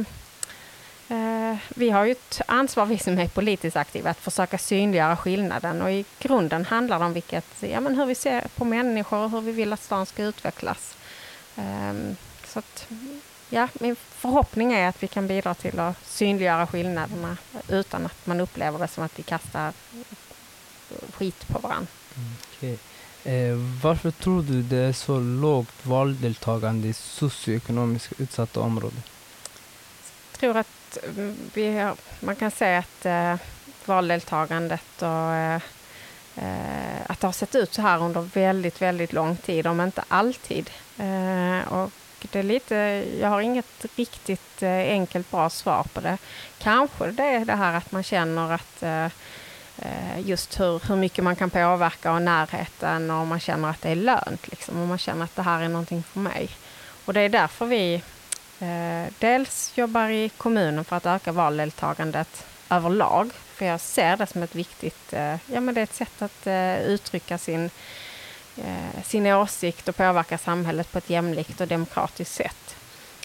vi 1.68 1.90
har 1.90 2.04
ju 2.04 2.12
ett 2.12 2.40
ansvar, 2.46 2.86
vi 2.86 2.98
som 2.98 3.18
är 3.18 3.28
politiskt 3.28 3.76
aktiva, 3.76 4.10
att 4.10 4.18
försöka 4.18 4.58
synliggöra 4.58 5.16
skillnaden 5.16 5.82
och 5.82 5.90
i 5.90 6.04
grunden 6.18 6.64
handlar 6.64 6.98
det 6.98 7.04
om 7.04 7.12
vilket, 7.12 7.46
ja, 7.60 7.80
men 7.80 7.94
hur 7.94 8.06
vi 8.06 8.14
ser 8.14 8.46
på 8.56 8.64
människor 8.64 9.18
och 9.18 9.30
hur 9.30 9.40
vi 9.40 9.52
vill 9.52 9.72
att 9.72 9.82
stan 9.82 10.06
ska 10.06 10.24
utvecklas. 10.24 10.96
Um, 11.56 12.16
så 12.44 12.58
att, 12.58 12.86
ja, 13.48 13.68
min 13.72 13.96
förhoppning 13.96 14.72
är 14.72 14.88
att 14.88 15.02
vi 15.02 15.08
kan 15.08 15.26
bidra 15.26 15.54
till 15.54 15.80
att 15.80 16.06
synliggöra 16.06 16.66
skillnaderna 16.66 17.36
utan 17.68 18.06
att 18.06 18.26
man 18.26 18.40
upplever 18.40 18.78
det 18.78 18.88
som 18.88 19.04
att 19.04 19.18
vi 19.18 19.22
kastar 19.22 19.72
skit 21.12 21.48
på 21.48 21.58
varandra. 21.58 21.86
Okay. 22.56 22.76
Eh, 23.24 23.54
varför 23.82 24.10
tror 24.10 24.42
du 24.42 24.62
det 24.62 24.76
är 24.76 24.92
så 24.92 25.18
lågt 25.20 25.86
valdeltagande 25.86 26.88
i 26.88 26.92
socioekonomiskt 26.92 28.20
utsatta 28.20 28.60
områden? 28.60 29.02
Jag 30.32 30.40
tror 30.40 30.56
att 30.56 30.79
Eh, 30.96 31.32
vi 31.54 31.78
har, 31.78 31.96
man 32.20 32.36
kan 32.36 32.50
säga 32.50 32.78
att 32.78 33.06
eh, 33.06 33.46
valdeltagandet 33.84 35.02
och 35.02 35.32
eh, 35.34 35.60
eh, 36.36 37.00
att 37.06 37.20
det 37.20 37.26
har 37.26 37.32
sett 37.32 37.54
ut 37.54 37.74
så 37.74 37.82
här 37.82 38.02
under 38.02 38.20
väldigt, 38.20 38.82
väldigt 38.82 39.12
lång 39.12 39.36
tid, 39.36 39.66
om 39.66 39.80
inte 39.80 40.04
alltid. 40.08 40.70
Eh, 40.98 41.72
och 41.72 41.90
det 42.32 42.38
är 42.38 42.42
lite, 42.42 43.04
jag 43.20 43.28
har 43.28 43.40
inget 43.40 43.86
riktigt 43.96 44.62
eh, 44.62 44.70
enkelt 44.70 45.30
bra 45.30 45.50
svar 45.50 45.86
på 45.92 46.00
det. 46.00 46.18
Kanske 46.58 47.10
det 47.10 47.24
är 47.24 47.44
det 47.44 47.56
här 47.56 47.74
att 47.74 47.92
man 47.92 48.02
känner 48.02 48.52
att 48.52 48.82
eh, 48.82 49.04
eh 49.78 50.20
just 50.24 50.60
hur, 50.60 50.88
hur 50.88 50.96
mycket 50.96 51.24
man 51.24 51.36
kan 51.36 51.50
påverka 51.50 52.12
och 52.12 52.22
närheten 52.22 53.10
och 53.10 53.26
man 53.26 53.40
känner 53.40 53.70
att 53.70 53.82
det 53.82 53.88
är 53.88 53.96
lönt. 53.96 54.48
Liksom, 54.48 54.80
och 54.80 54.88
man 54.88 54.98
känner 54.98 55.24
att 55.24 55.36
det 55.36 55.42
här 55.42 55.62
är 55.62 55.68
någonting 55.68 56.02
för 56.02 56.20
mig. 56.20 56.50
Och 57.04 57.12
det 57.12 57.20
är 57.20 57.28
därför 57.28 57.66
vi 57.66 58.02
Eh, 58.60 59.12
dels 59.18 59.72
jobbar 59.74 60.08
i 60.08 60.28
kommunen 60.28 60.84
för 60.84 60.96
att 60.96 61.06
öka 61.06 61.32
valdeltagandet 61.32 62.46
överlag. 62.70 63.30
För 63.54 63.66
jag 63.66 63.80
ser 63.80 64.16
det 64.16 64.26
som 64.26 64.42
ett 64.42 64.54
viktigt, 64.54 65.12
eh, 65.12 65.36
ja 65.46 65.60
men 65.60 65.74
det 65.74 65.80
är 65.80 65.82
ett 65.82 65.94
sätt 65.94 66.22
att 66.22 66.46
eh, 66.46 66.80
uttrycka 66.80 67.38
sin 67.38 67.70
sin 69.04 69.26
åsikt 69.26 69.88
och 69.88 69.96
påverka 69.96 70.38
samhället 70.38 70.92
på 70.92 70.98
ett 70.98 71.10
jämlikt 71.10 71.60
och 71.60 71.68
demokratiskt 71.68 72.34
sätt. 72.34 72.76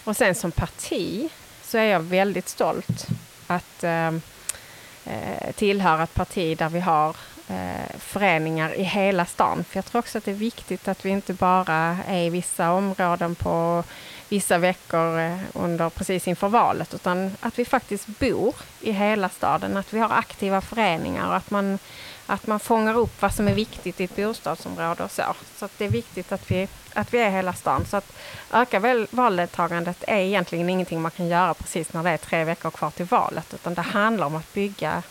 Och 0.04 0.16
sen 0.16 0.34
som 0.34 0.52
parti 0.52 1.28
så 1.62 1.78
är 1.78 1.84
jag 1.84 2.00
väldigt 2.00 2.48
stolt 2.48 3.06
att 3.46 3.84
eh, 3.84 5.52
tillhöra 5.54 6.02
ett 6.02 6.14
parti 6.14 6.58
där 6.58 6.68
vi 6.68 6.80
har 6.80 7.16
eh, 7.48 7.98
föreningar 7.98 8.74
i 8.74 8.82
hela 8.82 9.26
stan. 9.26 9.64
För 9.64 9.78
jag 9.78 9.84
tror 9.84 9.98
också 9.98 10.18
att 10.18 10.24
det 10.24 10.30
är 10.30 10.34
viktigt 10.34 10.88
att 10.88 11.04
vi 11.04 11.10
inte 11.10 11.32
bara 11.32 11.98
är 12.08 12.22
i 12.22 12.30
vissa 12.30 12.72
områden 12.72 13.34
på 13.34 13.84
vissa 14.28 14.58
veckor 14.58 15.18
eh, 15.20 15.38
under 15.52 15.90
precis 15.90 16.28
inför 16.28 16.48
valet, 16.48 16.94
utan 16.94 17.36
att 17.40 17.58
vi 17.58 17.64
faktiskt 17.64 18.06
bor 18.06 18.54
i 18.80 18.92
hela 18.92 19.28
staden, 19.28 19.76
att 19.76 19.92
vi 19.92 19.98
har 19.98 20.10
aktiva 20.10 20.60
föreningar 20.60 21.28
och 21.28 21.36
att 21.36 21.50
man 21.50 21.78
att 22.26 22.46
man 22.46 22.60
fångar 22.60 22.94
upp 22.94 23.22
vad 23.22 23.34
som 23.34 23.48
är 23.48 23.54
viktigt 23.54 24.00
i 24.00 24.04
ett 24.04 24.16
bostadsområde 24.16 25.04
och 25.04 25.10
så. 25.10 25.34
Så 25.56 25.68
det 25.78 25.84
är 25.84 25.88
viktigt 25.88 26.32
att 26.32 26.50
vi, 26.50 26.68
att 26.92 27.14
vi 27.14 27.18
är 27.18 27.30
hela 27.30 27.52
stan. 27.52 27.86
Så 27.86 27.96
att 27.96 28.12
öka 28.52 28.78
väl 28.78 29.06
valdeltagandet 29.10 30.04
är 30.06 30.18
egentligen 30.18 30.70
ingenting 30.70 31.02
man 31.02 31.10
kan 31.10 31.28
göra 31.28 31.54
precis 31.54 31.92
när 31.92 32.02
det 32.02 32.10
är 32.10 32.16
tre 32.16 32.44
veckor 32.44 32.70
kvar 32.70 32.90
till 32.90 33.06
valet, 33.06 33.54
utan 33.54 33.74
det 33.74 33.82
handlar 33.82 34.26
om 34.26 34.36
att 34.36 34.52
bygga. 34.52 35.02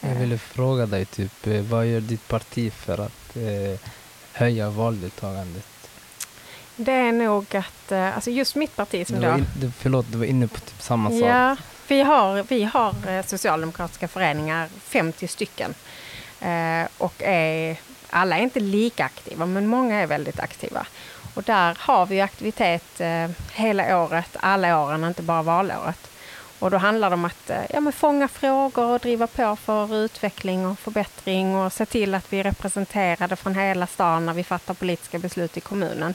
Jag 0.00 0.14
ville 0.14 0.34
eh, 0.34 0.40
fråga 0.40 0.86
dig, 0.86 1.04
typ, 1.04 1.46
eh, 1.46 1.60
vad 1.60 1.86
gör 1.86 2.00
ditt 2.00 2.28
parti 2.28 2.72
för 2.72 2.98
att 2.98 3.36
eh, 3.36 3.90
höja 4.32 4.70
valdeltagandet? 4.70 5.66
Det 6.76 6.92
är 6.92 7.12
nog 7.12 7.56
att, 7.56 7.92
eh, 7.92 8.14
alltså 8.14 8.30
just 8.30 8.54
mitt 8.54 8.76
parti 8.76 9.06
som 9.06 9.20
du 9.20 9.26
då... 9.26 9.34
In, 9.34 9.72
förlåt, 9.78 10.06
du 10.12 10.18
var 10.18 10.24
inne 10.24 10.48
på 10.48 10.60
typ 10.60 10.82
samma 10.82 11.10
sak. 11.10 11.20
Ja, 11.20 11.56
vi 11.88 12.02
har, 12.02 12.42
vi 12.48 12.64
har 12.64 13.22
socialdemokratiska 13.22 14.08
föreningar, 14.08 14.68
50 14.82 15.28
stycken. 15.28 15.74
Eh, 16.40 16.88
och 16.98 17.22
är, 17.22 17.76
alla 18.10 18.38
är 18.38 18.42
inte 18.42 18.60
lika 18.60 19.04
aktiva, 19.04 19.46
men 19.46 19.66
många 19.66 19.96
är 19.96 20.06
väldigt 20.06 20.40
aktiva. 20.40 20.86
Och 21.34 21.42
där 21.42 21.76
har 21.80 22.06
vi 22.06 22.20
aktivitet 22.20 23.00
eh, 23.00 23.30
hela 23.52 24.02
året, 24.02 24.36
alla 24.40 24.84
åren, 24.84 25.04
inte 25.04 25.22
bara 25.22 25.42
valåret. 25.42 26.10
Och 26.58 26.70
då 26.70 26.76
handlar 26.76 27.10
det 27.10 27.14
om 27.14 27.24
att 27.24 27.50
eh, 27.50 27.62
ja, 27.70 27.80
men 27.80 27.92
fånga 27.92 28.28
frågor 28.28 28.84
och 28.84 29.00
driva 29.00 29.26
på 29.26 29.56
för 29.56 29.94
utveckling 29.94 30.66
och 30.66 30.78
förbättring 30.78 31.56
och 31.56 31.72
se 31.72 31.86
till 31.86 32.14
att 32.14 32.32
vi 32.32 32.40
är 32.40 32.44
representerade 32.44 33.36
från 33.36 33.54
hela 33.54 33.86
stan 33.86 34.26
när 34.26 34.32
vi 34.32 34.44
fattar 34.44 34.74
politiska 34.74 35.18
beslut 35.18 35.56
i 35.56 35.60
kommunen. 35.60 36.14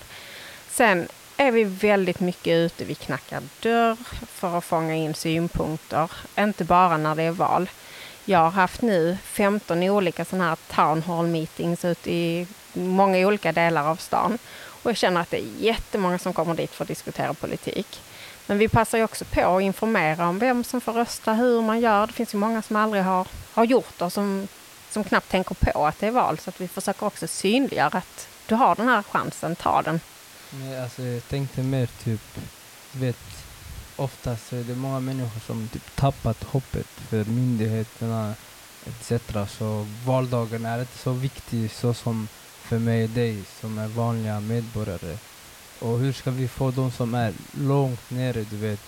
Sen 0.71 1.07
är 1.37 1.51
vi 1.51 1.63
väldigt 1.63 2.19
mycket 2.19 2.53
ute, 2.53 2.85
vi 2.85 2.95
knackar 2.95 3.41
dörr 3.59 3.97
för 4.27 4.57
att 4.57 4.63
fånga 4.63 4.95
in 4.95 5.13
synpunkter, 5.13 6.11
inte 6.39 6.63
bara 6.63 6.97
när 6.97 7.15
det 7.15 7.23
är 7.23 7.31
val. 7.31 7.69
Jag 8.25 8.39
har 8.39 8.51
haft 8.51 8.81
nu 8.81 9.17
15 9.23 9.83
olika 9.83 10.25
sådana 10.25 10.49
här 10.49 10.57
town 10.75 11.01
hall 11.01 11.27
meetings 11.27 11.85
ute 11.85 12.11
i 12.11 12.47
många 12.73 13.27
olika 13.27 13.51
delar 13.51 13.87
av 13.87 13.95
stan. 13.95 14.37
Och 14.53 14.89
jag 14.89 14.97
känner 14.97 15.21
att 15.21 15.31
det 15.31 15.37
är 15.37 15.47
jättemånga 15.59 16.19
som 16.19 16.33
kommer 16.33 16.55
dit 16.55 16.71
för 16.71 16.83
att 16.83 16.87
diskutera 16.87 17.33
politik. 17.33 18.01
Men 18.47 18.57
vi 18.57 18.67
passar 18.67 18.97
ju 18.97 19.03
också 19.03 19.25
på 19.25 19.57
att 19.57 19.61
informera 19.61 20.27
om 20.27 20.39
vem 20.39 20.63
som 20.63 20.81
får 20.81 20.93
rösta, 20.93 21.33
hur 21.33 21.61
man 21.61 21.79
gör. 21.79 22.07
Det 22.07 22.13
finns 22.13 22.33
ju 22.33 22.37
många 22.37 22.61
som 22.61 22.75
aldrig 22.75 23.03
har, 23.03 23.27
har 23.53 23.63
gjort 23.63 23.97
det 23.97 24.05
och 24.05 24.13
som, 24.13 24.47
som 24.89 25.03
knappt 25.03 25.29
tänker 25.29 25.55
på 25.55 25.85
att 25.85 25.99
det 25.99 26.07
är 26.07 26.11
val. 26.11 26.37
Så 26.37 26.49
att 26.49 26.61
vi 26.61 26.67
försöker 26.67 27.05
också 27.05 27.27
synliggöra 27.27 27.97
att 27.97 28.27
du 28.45 28.55
har 28.55 28.75
den 28.75 28.87
här 28.87 29.03
chansen, 29.03 29.55
ta 29.55 29.81
den. 29.81 29.99
Nej, 30.53 30.81
alltså, 30.81 31.03
jag 31.03 31.27
tänkte 31.27 31.63
mer 31.63 31.89
typ, 32.03 32.37
vet, 32.91 33.45
oftast 33.95 34.53
är 34.53 34.63
det 34.63 34.75
många 34.75 34.99
människor 34.99 35.39
som 35.39 35.67
typ 35.67 35.95
tappat 35.95 36.43
hoppet 36.43 36.87
för 36.87 37.25
myndigheterna 37.25 38.35
etc. 38.85 39.21
Så 39.57 39.87
valdagen 40.05 40.65
är 40.65 40.79
inte 40.79 40.97
så 40.97 41.11
viktig 41.11 41.71
så 41.71 41.93
som 41.93 42.27
för 42.61 42.79
mig 42.79 43.03
och 43.03 43.09
dig 43.09 43.43
som 43.61 43.77
är 43.77 43.87
vanliga 43.87 44.39
medborgare. 44.39 45.17
Och 45.79 45.99
hur 45.99 46.13
ska 46.13 46.31
vi 46.31 46.47
få 46.47 46.71
de 46.71 46.91
som 46.91 47.13
är 47.13 47.33
långt 47.51 48.09
nere, 48.09 48.43
du 48.43 48.57
vet, 48.57 48.79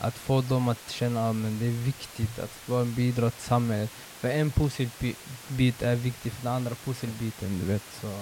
att 0.00 0.14
få 0.14 0.40
dem 0.40 0.68
att 0.68 0.90
känna 0.90 1.30
att 1.30 1.36
det 1.60 1.66
är 1.66 1.84
viktigt 1.84 2.38
att 2.38 2.68
vara 2.68 2.80
en 2.80 2.94
bidra 2.94 3.30
till 3.30 3.42
samhället. 3.42 3.90
För 3.90 4.28
en 4.28 4.50
pusselbit 4.50 5.82
är 5.82 5.94
viktig 5.94 6.32
för 6.32 6.42
den 6.42 6.52
andra 6.52 6.74
pusselbiten, 6.74 7.58
du 7.58 7.72
vet. 7.72 7.82
Så. 8.00 8.20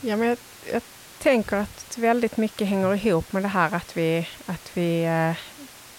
Ja, 0.00 0.16
men 0.16 0.28
jag, 0.28 0.38
jag 0.72 0.82
tänker 1.18 1.56
att 1.56 1.98
väldigt 1.98 2.36
mycket 2.36 2.68
hänger 2.68 2.94
ihop 3.06 3.32
med 3.32 3.42
det 3.42 3.48
här 3.48 3.74
att 3.74 3.96
vi, 3.96 4.28
att 4.46 4.70
vi 4.74 5.04
eh, 5.04 5.32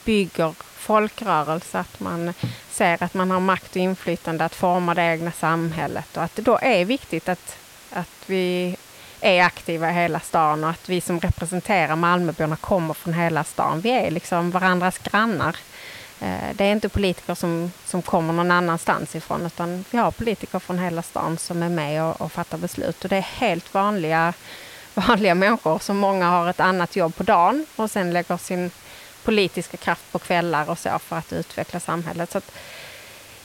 bygger 0.06 0.54
folkrörelse, 0.86 1.80
att 1.80 2.00
man 2.00 2.34
ser 2.72 3.04
att 3.04 3.14
man 3.14 3.32
har 3.32 3.40
makt 3.40 3.72
och 3.72 3.78
inflytande 3.78 4.46
att 4.46 4.56
forma 4.56 4.94
det 4.94 5.02
egna 5.02 5.32
samhället 5.32 6.18
och 6.18 6.24
att 6.24 6.36
det 6.36 6.42
då 6.42 6.60
är 6.62 6.86
viktigt 6.86 7.30
att, 7.30 7.58
att 7.92 8.24
vi 8.26 8.78
är 9.22 9.44
aktiva 9.44 9.90
i 9.90 9.94
hela 9.94 10.20
stan 10.20 10.64
och 10.64 10.70
att 10.70 10.90
vi 10.90 11.02
som 11.02 11.20
representerar 11.20 11.96
Malmöborna 11.96 12.56
kommer 12.56 12.94
från 12.94 13.14
hela 13.14 13.44
stan. 13.44 13.82
Vi 13.82 13.90
är 13.90 14.12
liksom 14.12 14.52
varandras 14.52 14.98
grannar. 14.98 15.58
Eh, 16.20 16.56
det 16.56 16.64
är 16.64 16.72
inte 16.72 16.90
politiker 16.90 17.36
som, 17.36 17.72
som 17.86 18.02
kommer 18.02 18.34
någon 18.34 18.52
annanstans 18.52 19.16
ifrån 19.16 19.46
utan 19.46 19.86
vi 19.92 19.98
har 19.98 20.12
politiker 20.12 20.60
från 20.60 20.80
hela 20.80 21.02
stan 21.02 21.38
som 21.38 21.64
är 21.64 21.70
med 21.70 22.04
och, 22.04 22.22
och 22.22 22.32
fattar 22.32 22.58
beslut 22.58 23.04
och 23.04 23.10
det 23.10 23.18
är 23.18 23.22
helt 23.22 23.74
vanliga 23.74 24.34
vanliga 24.96 25.36
människor 25.36 25.80
som 25.80 25.98
många 25.98 26.30
har 26.30 26.50
ett 26.50 26.60
annat 26.60 26.96
jobb 26.96 27.16
på 27.16 27.24
dagen 27.24 27.66
och 27.76 27.92
sen 27.92 28.14
lägger 28.14 28.38
sin 28.38 28.72
politiska 29.24 29.78
kraft 29.78 30.12
på 30.12 30.20
kvällar 30.20 30.70
och 30.70 30.80
så 30.80 31.00
för 31.00 31.16
att 31.16 31.34
utveckla 31.34 31.80
samhället. 31.80 32.32
Så 32.32 32.38
att, 32.38 32.52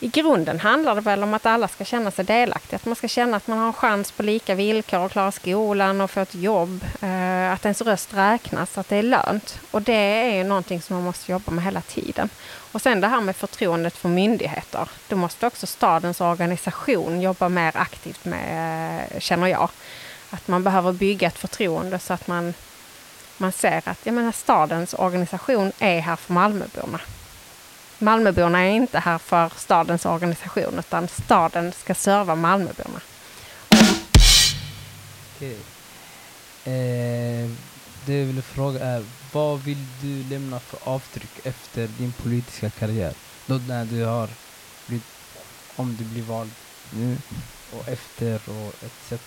i 0.02 0.08
grunden 0.08 0.60
handlar 0.60 0.94
det 0.94 1.00
väl 1.00 1.22
om 1.22 1.34
att 1.34 1.46
alla 1.46 1.68
ska 1.68 1.84
känna 1.84 2.10
sig 2.10 2.24
delaktiga, 2.24 2.76
att 2.76 2.84
man 2.84 2.96
ska 2.96 3.08
känna 3.08 3.36
att 3.36 3.46
man 3.46 3.58
har 3.58 3.66
en 3.66 3.72
chans 3.72 4.12
på 4.12 4.22
lika 4.22 4.54
villkor 4.54 5.06
att 5.06 5.12
klara 5.12 5.32
skolan 5.32 6.00
och 6.00 6.10
få 6.10 6.20
ett 6.20 6.34
jobb, 6.34 6.84
eh, 7.00 7.52
att 7.52 7.64
ens 7.64 7.80
röst 7.80 8.14
räknas, 8.14 8.78
att 8.78 8.88
det 8.88 8.96
är 8.96 9.02
lönt. 9.02 9.60
Och 9.70 9.82
det 9.82 9.92
är 9.92 10.34
ju 10.34 10.44
någonting 10.44 10.82
som 10.82 10.96
man 10.96 11.04
måste 11.04 11.32
jobba 11.32 11.52
med 11.52 11.64
hela 11.64 11.80
tiden. 11.80 12.28
Och 12.72 12.82
sen 12.82 13.00
det 13.00 13.08
här 13.08 13.20
med 13.20 13.36
förtroendet 13.36 13.96
för 13.96 14.08
myndigheter. 14.08 14.88
Då 15.08 15.16
måste 15.16 15.46
också 15.46 15.66
stadens 15.66 16.20
organisation 16.20 17.20
jobba 17.20 17.48
mer 17.48 17.76
aktivt 17.76 18.24
med, 18.24 19.06
eh, 19.12 19.20
känner 19.20 19.46
jag 19.46 19.70
att 20.30 20.48
man 20.48 20.62
behöver 20.62 20.92
bygga 20.92 21.28
ett 21.28 21.38
förtroende 21.38 21.98
så 21.98 22.12
att 22.12 22.26
man, 22.26 22.54
man 23.36 23.52
ser 23.52 23.82
att 23.88 23.98
jag 24.06 24.14
menar, 24.14 24.32
stadens 24.32 24.94
organisation 24.94 25.72
är 25.78 26.00
här 26.00 26.16
för 26.16 26.32
Malmöborna. 26.32 27.00
Malmöborna 27.98 28.60
är 28.60 28.70
inte 28.70 28.98
här 28.98 29.18
för 29.18 29.52
stadens 29.56 30.06
organisation 30.06 30.78
utan 30.78 31.08
staden 31.08 31.72
ska 31.72 31.94
serva 31.94 32.34
Malmöborna. 32.34 33.00
Okej. 35.36 35.56
Eh, 36.64 37.50
det 38.06 38.18
jag 38.18 38.26
vill 38.26 38.42
fråga 38.42 38.84
är, 38.84 39.04
vad 39.32 39.60
vill 39.60 39.86
du 40.02 40.24
lämna 40.24 40.60
för 40.60 40.78
avtryck 40.84 41.46
efter 41.46 41.88
din 41.98 42.12
politiska 42.12 42.70
karriär? 42.70 43.14
då 43.50 43.60
när 43.68 43.84
du 43.84 44.04
har 44.04 44.28
blivit, 44.86 45.06
om 45.76 45.96
du 45.96 46.04
blir 46.04 46.22
vald 46.22 46.50
nu 46.90 47.16
och 47.72 47.88
efter 47.88 48.40
och 48.48 48.74
etc. 48.84 49.20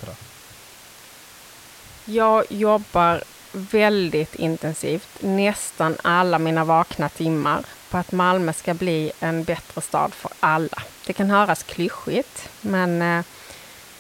Jag 2.05 2.45
jobbar 2.49 3.23
väldigt 3.51 4.35
intensivt, 4.35 5.09
nästan 5.19 5.97
alla 6.01 6.39
mina 6.39 6.63
vakna 6.63 7.09
timmar, 7.09 7.65
på 7.89 7.97
att 7.97 8.11
Malmö 8.11 8.53
ska 8.53 8.73
bli 8.73 9.11
en 9.19 9.43
bättre 9.43 9.81
stad 9.81 10.13
för 10.13 10.31
alla. 10.39 10.83
Det 11.05 11.13
kan 11.13 11.29
höras 11.29 11.63
klyschigt, 11.63 12.49
men 12.61 13.01
eh, 13.01 13.25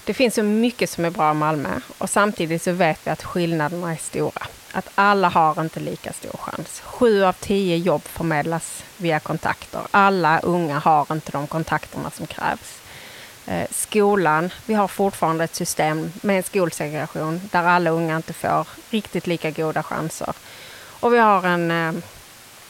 det 0.05 0.13
finns 0.13 0.35
så 0.35 0.43
mycket 0.43 0.89
som 0.89 1.05
är 1.05 1.09
bra 1.09 1.31
i 1.31 1.33
Malmö 1.33 1.79
och 1.97 2.09
samtidigt 2.09 2.61
så 2.61 2.71
vet 2.71 3.07
vi 3.07 3.11
att 3.11 3.23
skillnaderna 3.23 3.91
är 3.91 3.97
stora. 3.97 4.47
Att 4.71 4.89
alla 4.95 5.29
har 5.29 5.61
inte 5.61 5.79
lika 5.79 6.13
stor 6.13 6.37
chans. 6.37 6.81
Sju 6.85 7.23
av 7.23 7.33
tio 7.33 7.77
jobb 7.77 8.03
förmedlas 8.03 8.83
via 8.97 9.19
kontakter. 9.19 9.81
Alla 9.91 10.39
unga 10.39 10.79
har 10.79 11.07
inte 11.11 11.31
de 11.31 11.47
kontakterna 11.47 12.09
som 12.11 12.27
krävs. 12.27 12.82
Eh, 13.45 13.67
skolan, 13.71 14.49
vi 14.65 14.73
har 14.73 14.87
fortfarande 14.87 15.43
ett 15.43 15.55
system 15.55 16.11
med 16.21 16.37
en 16.37 16.43
skolsegregation 16.43 17.41
där 17.51 17.63
alla 17.63 17.89
unga 17.89 18.15
inte 18.15 18.33
får 18.33 18.67
riktigt 18.89 19.27
lika 19.27 19.51
goda 19.51 19.83
chanser. 19.83 20.33
Och 20.99 21.13
vi 21.13 21.17
har 21.17 21.45
en, 21.45 21.71
eh, 21.71 21.93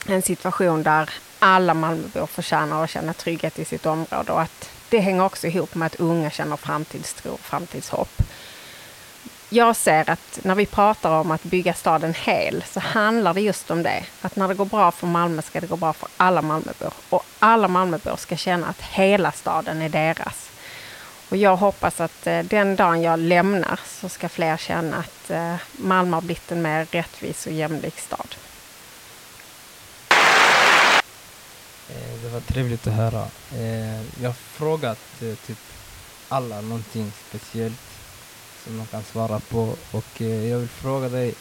en 0.08 0.22
situation 0.22 0.84
där 0.84 1.10
alla 1.39 1.74
Malmöbor 1.74 2.25
förtjänar 2.25 2.84
att 2.84 2.89
känna 2.89 3.13
trygghet 3.13 3.60
i 3.60 3.65
sitt 3.65 3.86
område 3.86 4.32
och 4.32 4.42
att 4.42 4.70
det 4.89 5.00
hänger 5.00 5.24
också 5.24 5.48
ihop 5.48 5.75
med 5.75 5.86
att 5.86 5.96
unga 5.96 6.30
känner 6.30 6.56
framtidstro 6.56 7.32
och 7.32 7.39
framtidshopp. 7.39 8.22
Jag 9.50 9.75
ser 9.75 10.10
att 10.10 10.39
när 10.44 10.56
vi 10.56 10.65
pratar 10.65 11.12
om 11.12 11.32
att 11.32 11.44
bygga 11.44 11.74
staden 11.74 12.13
hel 12.13 12.63
så 12.68 12.80
handlar 12.80 13.34
det 13.34 13.42
just 13.42 13.72
om 13.72 13.84
det. 13.84 14.03
Att 14.22 14.36
när 14.36 14.48
det 14.48 14.53
går 14.53 14.65
bra 14.65 14.92
för 14.92 15.08
Malmö 15.08 15.42
ska 15.42 15.62
det 15.62 15.68
gå 15.68 15.75
bra 15.75 15.94
för 15.94 16.10
alla 16.18 16.42
Malmöbor. 16.42 16.94
Och 17.10 17.25
alla 17.39 17.68
Malmöbor 17.68 18.15
ska 18.15 18.36
känna 18.36 18.68
att 18.68 18.82
hela 18.82 19.32
staden 19.32 19.82
är 19.82 19.89
deras. 19.89 20.50
Och 21.30 21.38
jag 21.38 21.56
hoppas 21.56 22.01
att 22.01 22.27
eh, 22.27 22.44
den 22.44 22.75
dagen 22.75 23.01
jag 23.01 23.20
lämnar 23.20 23.80
så 23.86 24.10
ska 24.10 24.30
fler 24.30 24.58
känna 24.58 24.98
att 24.98 25.30
eh, 25.30 25.56
Malmö 25.72 26.18
har 26.18 26.22
blivit 26.22 26.51
en 26.51 26.62
mer 26.62 26.88
rättvis 26.92 27.46
och 27.46 27.53
jämlik 27.53 28.00
stad. 28.00 28.36
Eh, 31.89 32.22
det 32.24 32.30
var 32.30 32.39
trevligt 32.39 32.88
att 32.88 32.94
höra. 32.94 33.27
Eh, 33.56 34.22
jag 34.22 34.30
har 34.30 34.34
frågat 34.34 35.22
eh, 35.22 35.36
typ 35.48 35.58
alla 36.30 36.62
någonting 36.62 37.12
speciellt 37.30 37.82
som 38.63 38.77
man 38.77 38.88
kan 38.88 39.03
svara 39.03 39.39
på 39.39 39.75
och 39.92 40.22
jag 40.22 40.58
vill 40.58 40.68
fråga 40.68 41.10
dig 41.10 41.34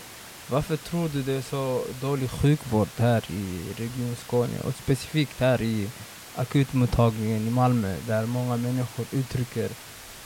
varför 0.46 0.76
tror 0.76 1.08
du 1.08 1.22
det 1.22 1.32
är 1.32 1.42
så 1.42 1.84
dålig 2.00 2.30
sjukvård 2.30 2.88
här 2.96 3.24
i 3.30 3.60
Region 3.76 4.16
Skåne 4.16 4.60
och 4.64 4.74
specifikt 4.74 5.40
här 5.40 5.62
i 5.62 5.90
akutmottagningen 6.36 7.48
i 7.48 7.50
Malmö 7.50 7.96
där 8.06 8.26
många 8.26 8.56
människor 8.56 9.06
uttrycker 9.10 9.70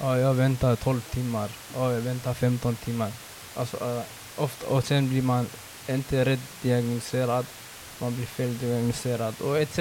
ja, 0.01 0.19
jag 0.19 0.35
väntar 0.35 0.77
12 0.77 1.01
timmar, 1.01 1.49
ja, 1.75 1.93
jag 1.93 2.01
väntar 2.01 2.35
15 2.35 2.77
timmar. 2.77 3.13
Alltså, 3.55 3.77
uh, 3.77 4.03
ofta, 4.37 4.67
och 4.67 4.85
sen 4.85 5.09
blir 5.09 5.23
man 5.23 5.47
inte 5.89 6.25
rätt 6.25 6.63
diagnostiserad, 6.63 7.47
man 7.99 8.15
blir 8.15 8.27
feldiagnostiserad 8.27 9.35
och 9.41 9.59
etc. 9.59 9.77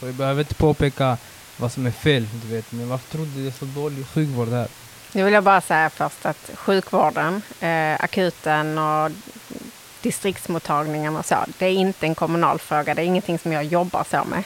Så 0.00 0.06
jag 0.06 0.14
behöver 0.14 0.40
inte 0.40 0.54
påpeka 0.54 1.16
vad 1.56 1.72
som 1.72 1.86
är 1.86 1.90
fel, 1.90 2.28
du 2.42 2.54
vet. 2.54 2.72
Men 2.72 2.88
varför 2.88 3.10
tror 3.12 3.26
du 3.26 3.42
det 3.42 3.48
är 3.48 3.58
så 3.58 3.64
dålig 3.64 4.06
sjukvård 4.06 4.48
här? 4.48 4.68
Nu 5.12 5.24
vill 5.24 5.34
jag 5.34 5.44
bara 5.44 5.60
säga 5.60 5.90
först 5.90 6.26
att 6.26 6.50
sjukvården, 6.54 7.42
eh, 7.60 8.04
akuten 8.04 8.78
och 8.78 9.10
distriktsmottagningen 10.02 11.16
och 11.16 11.26
så, 11.26 11.36
det 11.58 11.66
är 11.66 11.72
inte 11.72 12.06
en 12.06 12.14
kommunal 12.14 12.58
fråga. 12.58 12.94
Det 12.94 13.02
är 13.02 13.06
ingenting 13.06 13.38
som 13.38 13.52
jag 13.52 13.64
jobbar 13.64 14.04
så 14.10 14.24
med. 14.24 14.44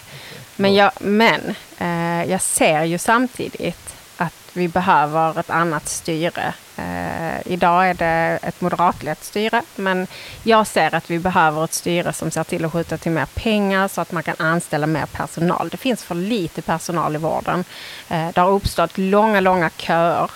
Men, 0.62 0.74
jag, 0.74 0.90
men 0.98 1.54
eh, 1.78 2.30
jag 2.30 2.40
ser 2.40 2.84
ju 2.84 2.98
samtidigt 2.98 3.94
att 4.16 4.50
vi 4.52 4.68
behöver 4.68 5.40
ett 5.40 5.50
annat 5.50 5.88
styre. 5.88 6.54
Eh, 6.76 7.52
idag 7.52 7.90
är 7.90 7.94
det 7.94 8.38
ett 8.42 8.60
moderatlett 8.60 9.24
styre, 9.24 9.62
men 9.76 10.06
jag 10.42 10.66
ser 10.66 10.94
att 10.94 11.10
vi 11.10 11.18
behöver 11.18 11.64
ett 11.64 11.72
styre 11.72 12.12
som 12.12 12.30
ser 12.30 12.44
till 12.44 12.64
att 12.64 12.72
skjuta 12.72 12.96
till 12.96 13.12
mer 13.12 13.26
pengar 13.34 13.88
så 13.88 14.00
att 14.00 14.12
man 14.12 14.22
kan 14.22 14.36
anställa 14.38 14.86
mer 14.86 15.06
personal. 15.06 15.68
Det 15.68 15.76
finns 15.76 16.04
för 16.04 16.14
lite 16.14 16.62
personal 16.62 17.14
i 17.14 17.18
vården. 17.18 17.64
Eh, 18.08 18.28
det 18.34 18.40
har 18.40 18.50
uppstått 18.50 18.98
långa, 18.98 19.40
långa 19.40 19.70
köer. 19.76 20.30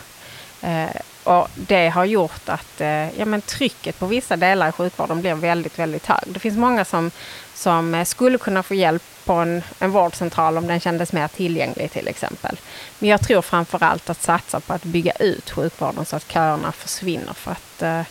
Eh, 0.62 1.00
och 1.24 1.48
det 1.54 1.88
har 1.88 2.04
gjort 2.04 2.48
att 2.48 2.80
eh, 2.80 3.18
ja, 3.18 3.24
men 3.24 3.40
trycket 3.40 3.98
på 3.98 4.06
vissa 4.06 4.36
delar 4.36 4.68
i 4.68 4.72
sjukvården 4.72 5.20
blir 5.20 5.34
väldigt, 5.34 5.78
väldigt 5.78 6.06
hög. 6.06 6.22
Det 6.26 6.38
finns 6.40 6.56
många 6.56 6.84
som, 6.84 7.10
som 7.56 7.94
eh, 7.94 8.04
skulle 8.04 8.38
kunna 8.38 8.62
få 8.62 8.74
hjälp 8.74 9.02
på 9.24 9.32
en, 9.32 9.62
en 9.78 9.90
vårdcentral 9.90 10.58
om 10.58 10.66
den 10.66 10.80
kändes 10.80 11.12
mer 11.12 11.28
tillgänglig 11.28 11.92
till 11.92 12.08
exempel. 12.08 12.56
Men 12.98 13.10
jag 13.10 13.20
tror 13.20 13.42
framför 13.42 13.84
allt 13.84 14.10
att 14.10 14.22
satsa 14.22 14.60
på 14.60 14.72
att 14.72 14.84
bygga 14.84 15.12
ut 15.12 15.50
sjukvården 15.50 16.04
så 16.04 16.16
att 16.16 16.32
köerna 16.32 16.72
försvinner. 16.72 17.32
För 17.32 17.50
att 17.50 17.82
eh, 17.82 18.02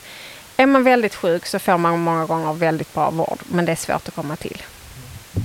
är 0.58 0.66
man 0.66 0.84
väldigt 0.84 1.16
sjuk 1.16 1.46
så 1.46 1.60
får 1.60 1.78
man 1.78 2.00
många 2.00 2.26
gånger 2.26 2.54
väldigt 2.54 2.94
bra 2.94 3.10
vård, 3.10 3.40
men 3.44 3.66
det 3.66 3.72
är 3.72 3.76
svårt 3.76 4.08
att 4.08 4.16
komma 4.16 4.36
till. 4.36 4.62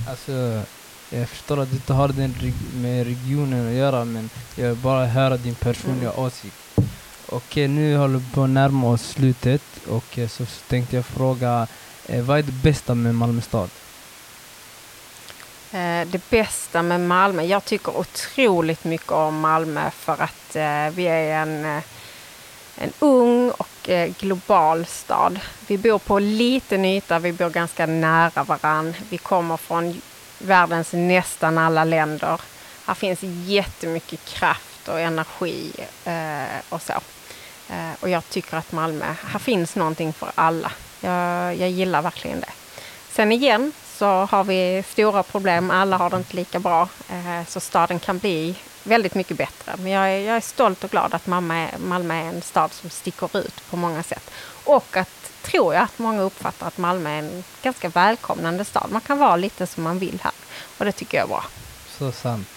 Alltså, 0.09 0.61
jag 1.09 1.29
förstår 1.29 1.61
att 1.61 1.69
du 1.69 1.75
inte 1.75 1.93
har 1.93 2.07
det 2.07 2.53
med 2.75 3.05
regionen 3.05 3.67
att 3.67 3.73
göra, 3.73 4.05
men 4.05 4.29
jag 4.55 4.67
vill 4.69 4.77
bara 4.77 5.05
höra 5.05 5.37
din 5.37 5.55
personliga 5.55 6.11
mm. 6.11 6.25
åsikt. 6.25 6.55
Okej, 7.29 7.67
nu 7.67 7.97
håller 7.97 8.19
vi 8.19 8.25
på 8.33 8.43
att 8.43 8.49
närma 8.49 8.87
oss 8.87 9.09
slutet 9.09 9.61
och 9.87 10.19
eh, 10.19 10.27
så 10.27 10.45
tänkte 10.67 10.95
jag 10.95 11.05
fråga, 11.05 11.67
eh, 12.05 12.23
vad 12.23 12.39
är 12.39 12.43
det 12.43 12.51
bästa 12.51 12.95
med 12.95 13.15
Malmö 13.15 13.41
stad? 13.41 13.69
Eh, 15.73 16.07
det 16.07 16.29
bästa 16.29 16.81
med 16.81 17.01
Malmö? 17.01 17.43
Jag 17.43 17.65
tycker 17.65 17.97
otroligt 17.97 18.83
mycket 18.83 19.11
om 19.11 19.39
Malmö 19.39 19.91
för 19.91 20.21
att 20.21 20.55
eh, 20.55 20.89
vi 20.95 21.07
är 21.07 21.41
en, 21.41 21.65
eh, 21.65 21.83
en 22.77 22.93
ung 22.99 23.51
och 23.51 23.89
global 24.19 24.85
stad. 24.85 25.39
Vi 25.67 25.77
bor 25.77 25.99
på 25.99 26.19
liten 26.19 26.85
yta, 26.85 27.19
vi 27.19 27.33
bor 27.33 27.49
ganska 27.49 27.85
nära 27.85 28.43
varann. 28.43 28.93
Vi 29.09 29.17
kommer 29.17 29.57
från 29.57 30.01
världens 30.37 30.93
nästan 30.93 31.57
alla 31.57 31.83
länder. 31.83 32.41
Här 32.85 32.93
finns 32.93 33.19
jättemycket 33.23 34.25
kraft 34.25 34.87
och 34.87 34.99
energi 34.99 35.71
och 36.69 36.81
så. 36.81 36.93
Och 37.99 38.09
jag 38.09 38.29
tycker 38.29 38.57
att 38.57 38.71
Malmö, 38.71 39.05
här 39.27 39.39
finns 39.39 39.75
någonting 39.75 40.13
för 40.13 40.31
alla. 40.35 40.71
Jag, 41.01 41.55
jag 41.55 41.69
gillar 41.69 42.01
verkligen 42.01 42.39
det. 42.39 42.51
Sen 43.11 43.31
igen 43.31 43.71
så 44.01 44.07
har 44.07 44.43
vi 44.43 44.83
stora 44.87 45.23
problem, 45.23 45.71
alla 45.71 45.97
har 45.97 46.09
det 46.09 46.17
inte 46.17 46.35
lika 46.35 46.59
bra. 46.59 46.89
Eh, 47.09 47.47
så 47.47 47.59
staden 47.59 47.99
kan 47.99 48.17
bli 48.17 48.55
väldigt 48.83 49.15
mycket 49.15 49.37
bättre. 49.37 49.75
Men 49.77 49.91
jag 49.91 50.09
är, 50.09 50.17
jag 50.17 50.35
är 50.35 50.41
stolt 50.41 50.83
och 50.83 50.91
glad 50.91 51.13
att 51.13 51.27
Malmö 51.27 51.55
är, 51.55 51.77
Malmö 51.77 52.15
är 52.15 52.25
en 52.25 52.41
stad 52.41 52.73
som 52.73 52.89
sticker 52.89 53.37
ut 53.37 53.69
på 53.69 53.77
många 53.77 54.03
sätt. 54.03 54.31
Och 54.65 54.97
att, 54.97 55.31
tror 55.41 55.73
jag, 55.73 55.83
att 55.83 55.99
många 55.99 56.21
uppfattar 56.21 56.67
att 56.67 56.77
Malmö 56.77 57.09
är 57.09 57.19
en 57.19 57.43
ganska 57.63 57.89
välkomnande 57.89 58.65
stad. 58.65 58.87
Man 58.91 59.01
kan 59.01 59.17
vara 59.17 59.35
lite 59.35 59.67
som 59.67 59.83
man 59.83 59.99
vill 59.99 60.19
här. 60.23 60.33
Och 60.77 60.85
det 60.85 60.91
tycker 60.91 61.17
jag 61.17 61.25
är 61.25 61.29
bra. 61.29 61.43
Så 61.97 62.11
sant. 62.11 62.49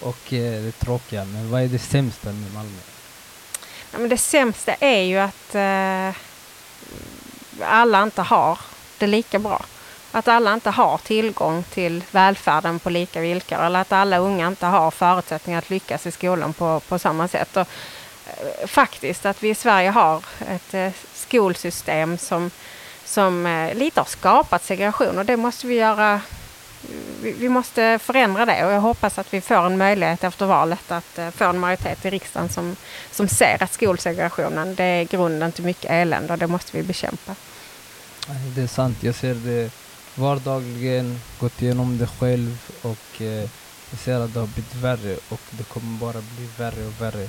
Och 0.00 0.32
eh, 0.32 0.62
det 0.62 0.72
tråkiga, 0.72 1.24
men 1.24 1.50
vad 1.50 1.62
är 1.62 1.68
det 1.68 1.78
sämsta 1.78 2.32
med 2.32 2.54
Malmö? 2.54 2.80
Ja, 3.92 3.98
men 3.98 4.08
det 4.08 4.18
sämsta 4.18 4.74
är 4.74 5.02
ju 5.02 5.18
att 5.18 5.54
eh, 5.54 6.16
alla 7.68 8.02
inte 8.02 8.22
har 8.22 8.58
det 8.98 9.06
lika 9.06 9.38
bra. 9.38 9.64
Att 10.12 10.28
alla 10.28 10.54
inte 10.54 10.70
har 10.70 10.98
tillgång 10.98 11.62
till 11.62 12.04
välfärden 12.10 12.78
på 12.78 12.90
lika 12.90 13.20
villkor 13.20 13.58
eller 13.58 13.80
att 13.80 13.92
alla 13.92 14.18
unga 14.18 14.46
inte 14.46 14.66
har 14.66 14.90
förutsättningar 14.90 15.58
att 15.58 15.70
lyckas 15.70 16.06
i 16.06 16.10
skolan 16.10 16.52
på, 16.52 16.80
på 16.80 16.98
samma 16.98 17.28
sätt. 17.28 17.56
Och, 17.56 17.66
eh, 18.26 18.66
faktiskt 18.66 19.26
att 19.26 19.42
vi 19.42 19.48
i 19.48 19.54
Sverige 19.54 19.90
har 19.90 20.22
ett 20.48 20.74
eh, 20.74 20.90
skolsystem 21.14 22.18
som, 22.18 22.50
som 23.04 23.46
eh, 23.46 23.74
lite 23.74 24.00
har 24.00 24.06
skapat 24.06 24.64
segregation 24.64 25.18
och 25.18 25.24
det 25.26 25.36
måste 25.36 25.66
vi 25.66 25.74
göra 25.74 26.20
vi 27.22 27.48
måste 27.48 27.98
förändra 27.98 28.46
det 28.46 28.66
och 28.66 28.72
jag 28.72 28.80
hoppas 28.80 29.18
att 29.18 29.34
vi 29.34 29.40
får 29.40 29.66
en 29.66 29.78
möjlighet 29.78 30.24
efter 30.24 30.46
valet 30.46 30.90
att 30.90 31.18
eh, 31.18 31.30
få 31.30 31.44
en 31.44 31.58
majoritet 31.58 32.04
i 32.04 32.10
riksdagen 32.10 32.48
som, 32.48 32.76
som 33.10 33.28
ser 33.28 33.62
att 33.62 33.72
skolsegregationen 33.72 34.74
det 34.74 34.84
är 34.84 35.04
grunden 35.04 35.52
till 35.52 35.64
mycket 35.64 35.90
elände 35.90 36.32
och 36.32 36.38
det 36.38 36.46
måste 36.46 36.76
vi 36.76 36.82
bekämpa. 36.82 37.34
Det 38.54 38.62
är 38.62 38.66
sant, 38.66 39.02
jag 39.02 39.14
ser 39.14 39.34
det 39.34 39.70
vardagligen, 40.14 41.20
gått 41.38 41.62
igenom 41.62 41.98
det 41.98 42.06
själv 42.06 42.70
och 42.82 43.22
eh, 43.22 43.48
jag 43.90 44.00
ser 44.00 44.20
att 44.20 44.34
det 44.34 44.40
har 44.40 44.46
blivit 44.46 44.74
värre 44.74 45.16
och 45.28 45.40
det 45.50 45.64
kommer 45.64 45.98
bara 45.98 46.22
bli 46.36 46.48
värre 46.58 46.86
och 46.86 47.00
värre. 47.00 47.28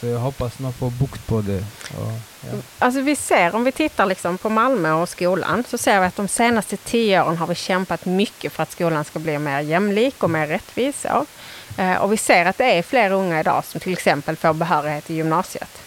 Så 0.00 0.06
jag 0.06 0.18
hoppas 0.18 0.58
man 0.58 0.72
får 0.72 0.90
bukt 0.90 1.26
på 1.26 1.40
det. 1.40 1.64
Och, 1.98 2.12
ja. 2.40 2.52
Alltså 2.78 3.00
vi 3.00 3.16
ser, 3.16 3.54
om 3.54 3.64
vi 3.64 3.72
tittar 3.72 4.06
liksom 4.06 4.38
på 4.38 4.48
Malmö 4.48 4.92
och 4.92 5.08
skolan, 5.08 5.64
så 5.68 5.78
ser 5.78 6.00
vi 6.00 6.06
att 6.06 6.16
de 6.16 6.28
senaste 6.28 6.76
tio 6.76 7.22
åren 7.22 7.36
har 7.36 7.46
vi 7.46 7.54
kämpat 7.54 8.04
mycket 8.04 8.52
för 8.52 8.62
att 8.62 8.72
skolan 8.72 9.04
ska 9.04 9.18
bli 9.18 9.38
mer 9.38 9.60
jämlik 9.60 10.22
och 10.22 10.30
mer 10.30 10.46
rättvis. 10.46 11.06
Eh, 11.76 11.94
och 11.94 12.12
vi 12.12 12.16
ser 12.16 12.46
att 12.46 12.58
det 12.58 12.64
är 12.64 12.82
fler 12.82 13.10
unga 13.10 13.40
idag 13.40 13.64
som 13.64 13.80
till 13.80 13.92
exempel 13.92 14.36
får 14.36 14.52
behörighet 14.52 15.10
i 15.10 15.14
gymnasiet. 15.14 15.78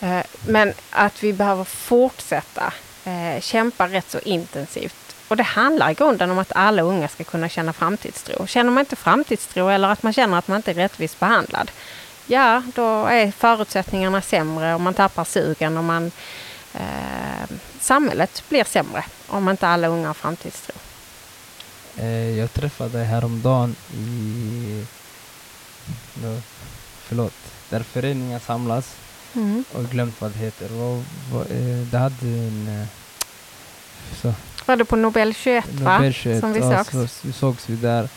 Eh, 0.00 0.20
men 0.46 0.74
att 0.90 1.22
vi 1.22 1.32
behöver 1.32 1.64
fortsätta 1.64 2.72
eh, 3.04 3.40
kämpa 3.40 3.88
rätt 3.88 4.10
så 4.10 4.18
intensivt 4.18 5.07
och 5.28 5.36
det 5.36 5.42
handlar 5.42 5.90
i 5.90 5.94
grunden 5.94 6.30
om 6.30 6.38
att 6.38 6.52
alla 6.54 6.82
unga 6.82 7.08
ska 7.08 7.24
kunna 7.24 7.48
känna 7.48 7.72
framtidstro. 7.72 8.46
Känner 8.46 8.70
man 8.70 8.80
inte 8.80 8.96
framtidstro 8.96 9.68
eller 9.68 9.88
att 9.88 10.02
man 10.02 10.12
känner 10.12 10.38
att 10.38 10.48
man 10.48 10.56
inte 10.56 10.70
är 10.70 10.74
rättvist 10.74 11.20
behandlad, 11.20 11.70
ja, 12.26 12.62
då 12.74 13.06
är 13.06 13.30
förutsättningarna 13.30 14.22
sämre 14.22 14.74
och 14.74 14.80
man 14.80 14.94
tappar 14.94 15.24
sugen 15.24 15.76
och 15.76 15.84
man, 15.84 16.10
eh, 16.74 17.56
samhället 17.80 18.42
blir 18.48 18.64
sämre 18.64 19.04
om 19.26 19.48
inte 19.48 19.68
alla 19.68 19.88
unga 19.88 20.06
har 20.06 20.14
framtidstro. 20.14 20.74
Eh, 21.96 22.38
jag 22.38 22.52
träffade 22.52 22.98
häromdagen 22.98 23.76
i... 23.94 24.84
Förlåt. 27.02 27.34
Där 27.70 27.82
föreningar 27.82 28.38
samlas 28.38 28.96
Mm. 29.34 29.64
och 29.72 29.84
glömt 29.84 30.20
vad 30.20 30.30
det 30.32 30.38
heter. 30.38 30.66
Eh, 31.50 31.86
det 31.90 31.98
hade 31.98 32.26
en... 32.26 32.80
Eh, 32.80 32.86
så, 34.22 34.34
Var 34.68 34.76
det 34.76 34.84
på 34.84 34.96
Nobel 34.96 35.34
21 35.34 35.64
va? 35.80 35.96
Nobel 35.98 36.12
21, 36.12 36.40
Som 36.40 36.52
vi 36.52 36.60
ja, 36.60 36.84
sågs? 36.84 37.12
så, 37.12 37.26
vi 37.26 37.32
sågs 37.32 37.68
vi 37.68 37.76
där. 37.76 38.08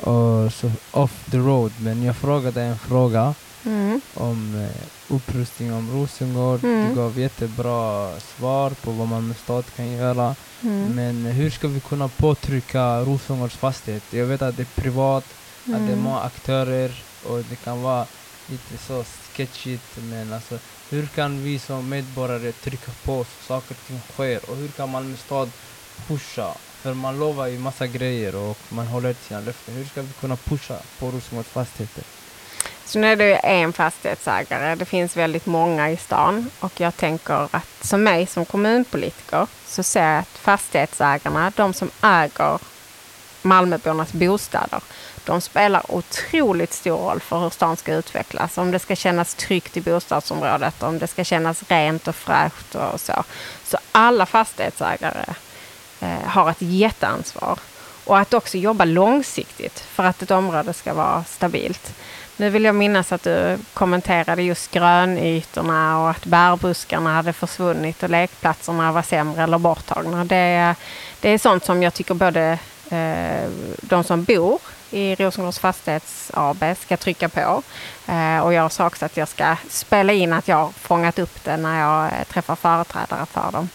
Och 0.00 0.52
så 0.52 0.70
off 0.90 1.24
the 1.30 1.36
road. 1.38 1.72
Men 1.80 2.02
jag 2.02 2.16
frågade 2.16 2.62
en 2.62 2.78
fråga 2.78 3.34
Mm. 3.64 4.00
om 4.14 4.54
eh, 4.64 5.14
upprustning 5.14 5.72
om 5.74 5.90
Rosengård. 5.92 6.64
Mm. 6.64 6.88
Du 6.88 6.94
gav 6.94 7.18
jättebra 7.18 8.10
svar 8.20 8.70
på 8.70 8.90
vad 8.90 9.08
Malmö 9.08 9.34
stad 9.34 9.64
kan 9.76 9.92
göra. 9.92 10.34
Mm. 10.62 10.94
Men 10.94 11.24
hur 11.32 11.50
ska 11.50 11.68
vi 11.68 11.80
kunna 11.80 12.08
påtrycka 12.08 13.00
Rosengårds 13.00 13.56
fastighet? 13.56 14.02
Jag 14.10 14.26
vet 14.26 14.42
att 14.42 14.56
det 14.56 14.62
är 14.62 14.80
privat, 14.82 15.24
att 15.64 15.66
det 15.66 15.72
är 15.72 15.78
Mm. 15.78 16.00
många 16.00 16.20
aktörer 16.20 16.90
och 17.24 17.42
det 17.50 17.56
kan 17.56 17.82
vara 17.82 18.06
lite 18.46 18.78
så 18.86 19.04
sketchigt. 19.34 19.96
Men 20.10 20.32
alltså, 20.32 20.58
hur 20.90 21.06
kan 21.06 21.42
vi 21.42 21.58
som 21.58 21.88
medborgare 21.88 22.52
trycka 22.52 22.92
på 23.04 23.24
så 23.24 23.46
saker 23.46 23.74
och 23.74 23.86
ting 23.86 24.00
sker? 24.12 24.50
Och 24.50 24.56
hur 24.56 24.68
kan 24.68 24.90
Malmö 24.90 25.16
stad 25.16 25.50
pusha? 26.08 26.54
För 26.82 26.94
man 26.94 27.18
lovar 27.18 27.46
ju 27.46 27.58
massa 27.58 27.86
grejer 27.86 28.36
och 28.36 28.58
man 28.68 28.86
håller 28.86 29.12
till 29.12 29.24
sina 29.24 29.40
löften. 29.40 29.74
Hur 29.74 29.84
ska 29.84 30.02
vi 30.02 30.12
kunna 30.20 30.36
pusha 30.36 30.78
på 30.98 31.06
Rosengårds 31.10 31.48
fastigheter? 31.48 32.04
Så 32.84 32.98
nu 32.98 33.12
är 33.12 33.16
det 33.16 33.36
en 33.36 33.72
fastighetsägare. 33.72 34.74
Det 34.74 34.84
finns 34.84 35.16
väldigt 35.16 35.46
många 35.46 35.90
i 35.90 35.96
stan 35.96 36.50
och 36.60 36.80
jag 36.80 36.96
tänker 36.96 37.48
att 37.50 37.68
som 37.80 38.02
mig 38.02 38.26
som 38.26 38.44
kommunpolitiker 38.44 39.46
så 39.66 39.82
ser 39.82 40.12
jag 40.12 40.18
att 40.18 40.28
fastighetsägarna, 40.28 41.52
de 41.56 41.72
som 41.72 41.90
äger 42.02 42.58
Malmöbornas 43.42 44.12
bostäder, 44.12 44.80
de 45.24 45.40
spelar 45.40 45.82
otroligt 45.88 46.72
stor 46.72 46.98
roll 46.98 47.20
för 47.20 47.38
hur 47.38 47.50
stan 47.50 47.76
ska 47.76 47.94
utvecklas. 47.94 48.58
Om 48.58 48.70
det 48.70 48.78
ska 48.78 48.96
kännas 48.96 49.34
tryggt 49.34 49.76
i 49.76 49.80
bostadsområdet, 49.80 50.82
om 50.82 50.98
det 50.98 51.06
ska 51.06 51.24
kännas 51.24 51.62
rent 51.68 52.08
och 52.08 52.16
fräscht 52.16 52.74
och 52.74 53.00
så. 53.00 53.24
Så 53.64 53.78
alla 53.92 54.26
fastighetsägare 54.26 55.34
Eh, 56.00 56.28
har 56.28 56.50
ett 56.50 56.62
jätteansvar. 56.62 57.58
Och 58.04 58.18
att 58.18 58.34
också 58.34 58.58
jobba 58.58 58.84
långsiktigt 58.84 59.80
för 59.80 60.04
att 60.04 60.22
ett 60.22 60.30
område 60.30 60.72
ska 60.72 60.94
vara 60.94 61.24
stabilt. 61.24 61.94
Nu 62.36 62.50
vill 62.50 62.64
jag 62.64 62.74
minnas 62.74 63.12
att 63.12 63.22
du 63.22 63.58
kommenterade 63.74 64.42
just 64.42 64.70
grönytorna 64.70 66.00
och 66.02 66.10
att 66.10 66.24
bärbuskarna 66.24 67.14
hade 67.14 67.32
försvunnit 67.32 68.02
och 68.02 68.10
lekplatserna 68.10 68.92
var 68.92 69.02
sämre 69.02 69.42
eller 69.42 69.58
borttagna. 69.58 70.24
Det, 70.24 70.74
det 71.20 71.30
är 71.30 71.38
sånt 71.38 71.64
som 71.64 71.82
jag 71.82 71.94
tycker 71.94 72.14
både 72.14 72.58
eh, 72.90 73.50
de 73.80 74.04
som 74.04 74.24
bor 74.24 74.60
i 74.96 75.14
Rosengårds 75.14 75.58
Fastighets 75.58 76.30
AB 76.34 76.64
ska 76.80 76.96
trycka 76.96 77.28
på. 77.28 77.62
Eh, 78.06 78.38
och 78.38 78.52
jag 78.52 78.72
sa 78.72 78.86
också 78.86 79.04
att 79.04 79.16
jag 79.16 79.28
ska 79.28 79.56
spela 79.68 80.12
in 80.12 80.32
att 80.32 80.48
jag 80.48 80.56
har 80.56 80.68
fångat 80.70 81.18
upp 81.18 81.44
det 81.44 81.56
när 81.56 81.80
jag 81.80 82.04
eh, 82.06 82.24
träffar 82.32 82.56
företrädare 82.56 83.26
för 83.26 83.52
dem. 83.52 83.68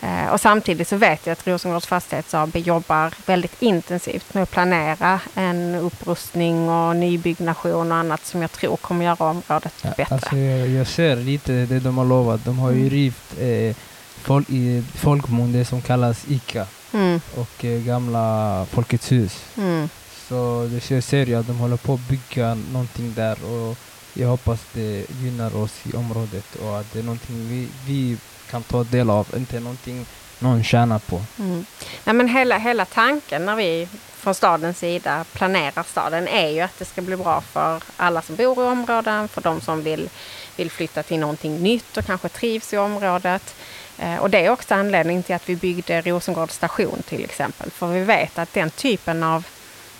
Eh, 0.00 0.26
och 0.32 0.40
samtidigt 0.40 0.88
så 0.88 0.96
vet 0.96 1.26
jag 1.26 1.32
att 1.32 1.46
Rosengårds 1.46 1.86
Fastighets 1.86 2.34
AB 2.34 2.56
jobbar 2.56 3.12
väldigt 3.26 3.62
intensivt 3.62 4.34
med 4.34 4.42
att 4.42 4.50
planera 4.50 5.20
en 5.34 5.74
upprustning 5.74 6.68
och 6.70 6.96
nybyggnation 6.96 7.92
och 7.92 7.98
annat 7.98 8.26
som 8.26 8.42
jag 8.42 8.52
tror 8.52 8.76
kommer 8.76 9.04
göra 9.04 9.24
området 9.30 9.74
Ja, 9.82 9.90
bättre. 9.96 10.14
Alltså 10.14 10.36
jag, 10.36 10.68
jag 10.68 10.86
ser 10.86 11.16
lite 11.16 11.52
det 11.52 11.80
de 11.80 11.98
har 11.98 12.04
lovat. 12.04 12.44
De 12.44 12.58
har 12.58 12.70
ju 12.70 12.76
Mm. 12.78 12.90
rivit 12.90 13.34
eh, 13.40 13.76
folk, 14.22 14.50
i 14.50 14.84
folkmun, 14.94 15.52
det 15.52 15.64
som 15.64 15.82
kallas 15.82 16.24
ICA 16.28 16.66
Mm, 16.92 17.20
och 17.36 17.64
eh, 17.64 17.80
gamla 17.80 18.66
Folkets 18.70 19.12
hus. 19.12 19.44
mm, 19.56 19.88
så 20.28 20.68
det, 20.70 20.80
ser 20.80 20.94
jag 20.94 21.04
ser 21.04 21.26
ju 21.26 21.34
att 21.34 21.46
de 21.46 21.58
håller 21.58 21.76
på 21.76 21.94
att 21.94 22.08
bygga 22.08 22.54
någonting 22.54 23.14
där 23.14 23.44
och 23.44 23.76
jag 24.14 24.28
hoppas 24.28 24.60
det 24.72 25.06
gynnar 25.22 25.56
oss 25.56 25.86
i 25.92 25.96
området 25.96 26.54
och 26.62 26.78
att 26.80 26.92
det 26.92 26.98
är 26.98 27.02
någonting 27.02 27.48
vi, 27.48 27.68
vi 27.86 28.16
kan 28.50 28.62
ta 28.62 28.84
del 28.84 29.10
av, 29.10 29.28
inte 29.36 29.60
någonting 29.60 30.06
någon 30.38 30.64
tjänar 30.64 30.98
på. 30.98 31.22
mm. 31.38 31.66
Nej, 32.04 32.14
men 32.14 32.28
hela, 32.28 32.58
hela 32.58 32.84
tanken 32.84 33.44
när 33.44 33.56
vi 33.56 33.88
från 34.18 34.34
stadens 34.34 34.78
sida 34.78 35.24
planerar 35.32 35.82
staden 35.82 36.28
är 36.28 36.48
ju 36.48 36.60
att 36.60 36.78
det 36.78 36.84
ska 36.84 37.02
bli 37.02 37.16
bra 37.16 37.40
för 37.40 37.82
alla 37.96 38.22
som 38.22 38.36
bor 38.36 38.64
i 38.64 38.66
områden, 38.66 39.28
för 39.28 39.40
de 39.40 39.60
som 39.60 39.82
vill, 39.82 40.08
vill 40.56 40.70
flytta 40.70 41.02
till 41.02 41.20
någonting 41.20 41.62
nytt 41.62 41.96
och 41.96 42.04
kanske 42.04 42.28
trivs 42.28 42.72
i 42.72 42.76
området. 42.76 43.54
Eh, 43.98 44.16
och 44.16 44.30
det 44.30 44.46
är 44.46 44.50
också 44.50 44.74
anledningen 44.74 45.22
till 45.22 45.34
att 45.34 45.48
vi 45.48 45.56
byggde 45.56 46.00
Rosengårds 46.00 46.54
station 46.54 47.02
till 47.08 47.24
exempel. 47.24 47.70
För 47.70 47.86
vi 47.86 48.04
vet 48.04 48.38
att 48.38 48.52
den 48.52 48.70
typen 48.70 49.22
av, 49.22 49.44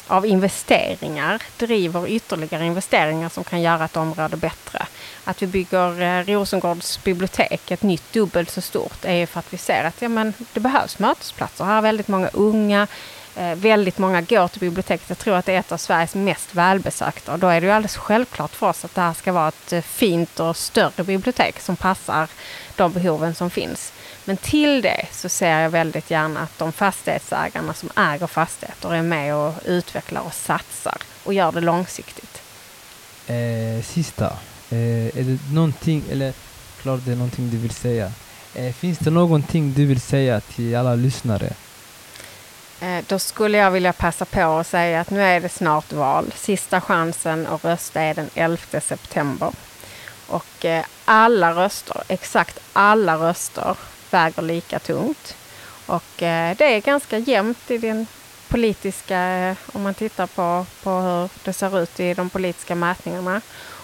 av 0.09 0.27
investeringar 0.27 1.43
driver 1.57 2.09
ytterligare 2.09 2.67
investeringar 2.67 3.29
som 3.29 3.45
kan 3.45 3.63
göra 3.63 3.85
ett 3.85 3.97
område 3.97 4.37
bättre. 4.37 4.87
Att 5.25 5.43
vi 5.43 5.47
bygger 5.47 6.03
eh, 6.03 6.25
Rosengårds 6.25 7.05
bibliotek, 7.05 7.71
ett 7.71 7.83
nytt 7.83 8.13
dubbelt 8.13 8.51
så 8.51 8.61
stort, 8.61 9.05
är 9.05 9.15
ju 9.15 9.27
för 9.27 9.39
att 9.39 9.53
vi 9.53 9.59
ser 9.59 9.85
att 9.85 10.03
ja, 10.03 10.09
men 10.09 10.35
det 10.53 10.61
behövs 10.61 10.99
mötesplatser. 10.99 11.65
Här 11.65 11.79
är 11.79 11.83
väldigt 11.83 12.09
många 12.09 12.29
unga, 12.33 12.87
eh, 13.37 13.55
väldigt 13.55 13.99
många 13.99 14.21
går 14.21 14.49
till 14.49 14.61
biblioteket. 14.61 15.09
Jag 15.09 15.19
tror 15.19 15.37
att 15.37 15.47
det 15.47 15.53
är 15.53 15.59
ett 15.59 15.73
av 15.73 15.77
Sveriges 15.77 16.15
mest 16.15 16.55
välbesökta. 16.55 17.33
Och 17.33 17.39
då 17.39 17.47
är 17.47 17.61
det 17.61 17.67
ju 17.67 17.73
alldeles 17.73 17.97
självklart 17.97 18.55
för 18.55 18.69
oss 18.69 18.85
att 18.85 18.95
det 18.95 19.01
här 19.01 19.15
ska 19.15 19.33
vara 19.33 19.49
ett 19.49 19.73
eh, 19.73 19.81
fint 19.81 20.41
och 20.41 20.57
större 20.57 21.05
bibliotek 21.05 21.61
som 21.61 21.77
passar 21.77 22.29
de 22.77 22.93
behoven 22.93 23.35
som 23.35 23.51
finns. 23.51 23.93
Men 24.29 24.37
till 24.37 24.83
det 24.83 25.07
så 25.13 25.29
ser 25.29 25.61
jag 25.61 25.71
väldigt 25.71 26.11
gärna 26.11 26.41
att 26.41 26.59
de 26.59 26.73
fastighetsägarna 26.73 27.75
som 27.75 27.91
äger 27.97 28.27
fastigheter 28.27 28.95
är 28.95 29.03
med 29.03 29.35
och 29.35 29.55
utvecklar 29.65 30.21
och 30.21 30.35
satsar 30.35 30.97
och 31.25 31.35
gör 31.35 31.53
det 31.53 31.61
långsiktigt. 31.61 32.43
Eh, 33.27 33.85
sista, 33.85 34.27
eh, 34.71 35.19
är 35.19 35.23
det 35.25 35.53
någonting, 35.53 36.05
eller 36.11 36.33
klart 36.83 37.01
det 37.05 37.13
är 37.13 37.17
någonting 37.17 37.51
du 37.51 37.57
vill 37.57 37.71
säga. 37.71 38.13
Eh, 38.55 38.73
finns 38.73 38.99
det 38.99 39.11
någonting 39.11 39.73
du 39.73 39.87
vill 39.87 40.01
säga 40.01 40.41
till 40.41 40.77
alla 40.77 40.95
lyssnare? 40.95 41.53
Eh, 42.81 43.05
Då 43.07 43.19
skulle 43.19 43.59
jag 43.59 43.71
vilja 43.71 43.93
passa 43.93 44.25
på 44.25 44.59
att 44.59 44.67
säga 44.67 45.01
att 45.01 45.11
nu 45.11 45.23
är 45.23 45.41
det 45.41 45.49
snart 45.49 45.93
val. 45.93 46.33
Sista 46.37 46.81
chansen 46.81 47.47
att 47.47 47.65
rösta 47.65 48.01
är 48.01 48.15
den 48.15 48.31
11 48.35 48.81
september. 48.81 49.53
Och 50.27 50.65
eh, 50.65 50.85
alla 51.05 51.53
röster, 51.53 52.03
exakt 52.09 52.59
alla 52.73 53.17
röster, 53.17 53.77
väger 54.13 54.43
lika 54.43 54.79
tungt. 54.79 55.37
Och 55.87 56.23
eh, 56.23 56.57
det 56.57 56.65
är 56.65 56.81
ganska 56.81 57.19
jämnt 57.19 57.71
i 57.71 57.79
den 57.79 58.07
politiska, 58.49 59.19
eh, 59.19 59.57
om 59.73 59.83
man 59.83 59.95
tittar 59.95 60.27
på, 60.27 60.67
på 60.83 60.91
hur 60.91 61.29
det 61.45 61.53
ser 61.53 61.83
ut 61.83 62.01
i 62.01 62.15
de 62.15 62.31
politiska 62.31 62.75
mätningarna. 62.75 63.41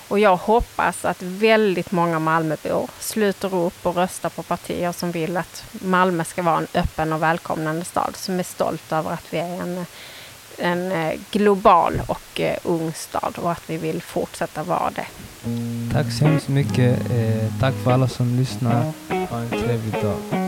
Och 0.08 0.18
jag 0.18 0.36
hoppas 0.36 1.04
att 1.04 1.22
väldigt 1.22 1.92
många 1.92 2.18
Malmöbor 2.18 2.90
sluter 2.98 3.54
upp 3.54 3.86
och 3.86 3.96
röstar 3.96 4.28
på 4.28 4.42
partier 4.42 4.92
som 4.92 5.12
vill 5.12 5.36
att 5.36 5.64
Malmö 5.72 6.24
ska 6.24 6.42
vara 6.42 6.58
en 6.58 6.66
öppen 6.74 7.12
och 7.12 7.22
välkomnande 7.22 7.84
stad 7.84 8.16
som 8.16 8.38
är 8.38 8.42
stolt 8.42 8.92
över 8.92 9.10
att 9.10 9.26
vi 9.30 9.38
är 9.38 9.60
en, 9.62 9.86
en 10.58 10.92
eh, 10.92 11.20
global 11.30 12.02
och 12.08 12.40
ung 12.62 12.92
stad 12.94 13.38
och 13.38 13.52
att 13.52 13.70
vi 13.70 13.76
vill 13.76 14.02
fortsätta 14.02 14.62
vara 14.62 14.90
det. 14.90 15.06
Tack 15.92 16.12
så 16.12 16.24
hemskt 16.24 16.48
mycket. 16.48 17.10
Eh, 17.10 17.60
tack 17.60 17.74
för 17.74 17.90
alla 17.90 18.08
som 18.08 18.36
lyssnar. 18.36 18.92
Ha 19.30 19.38
en 19.38 19.48
trevlig 19.48 19.92
dag. 20.02 20.43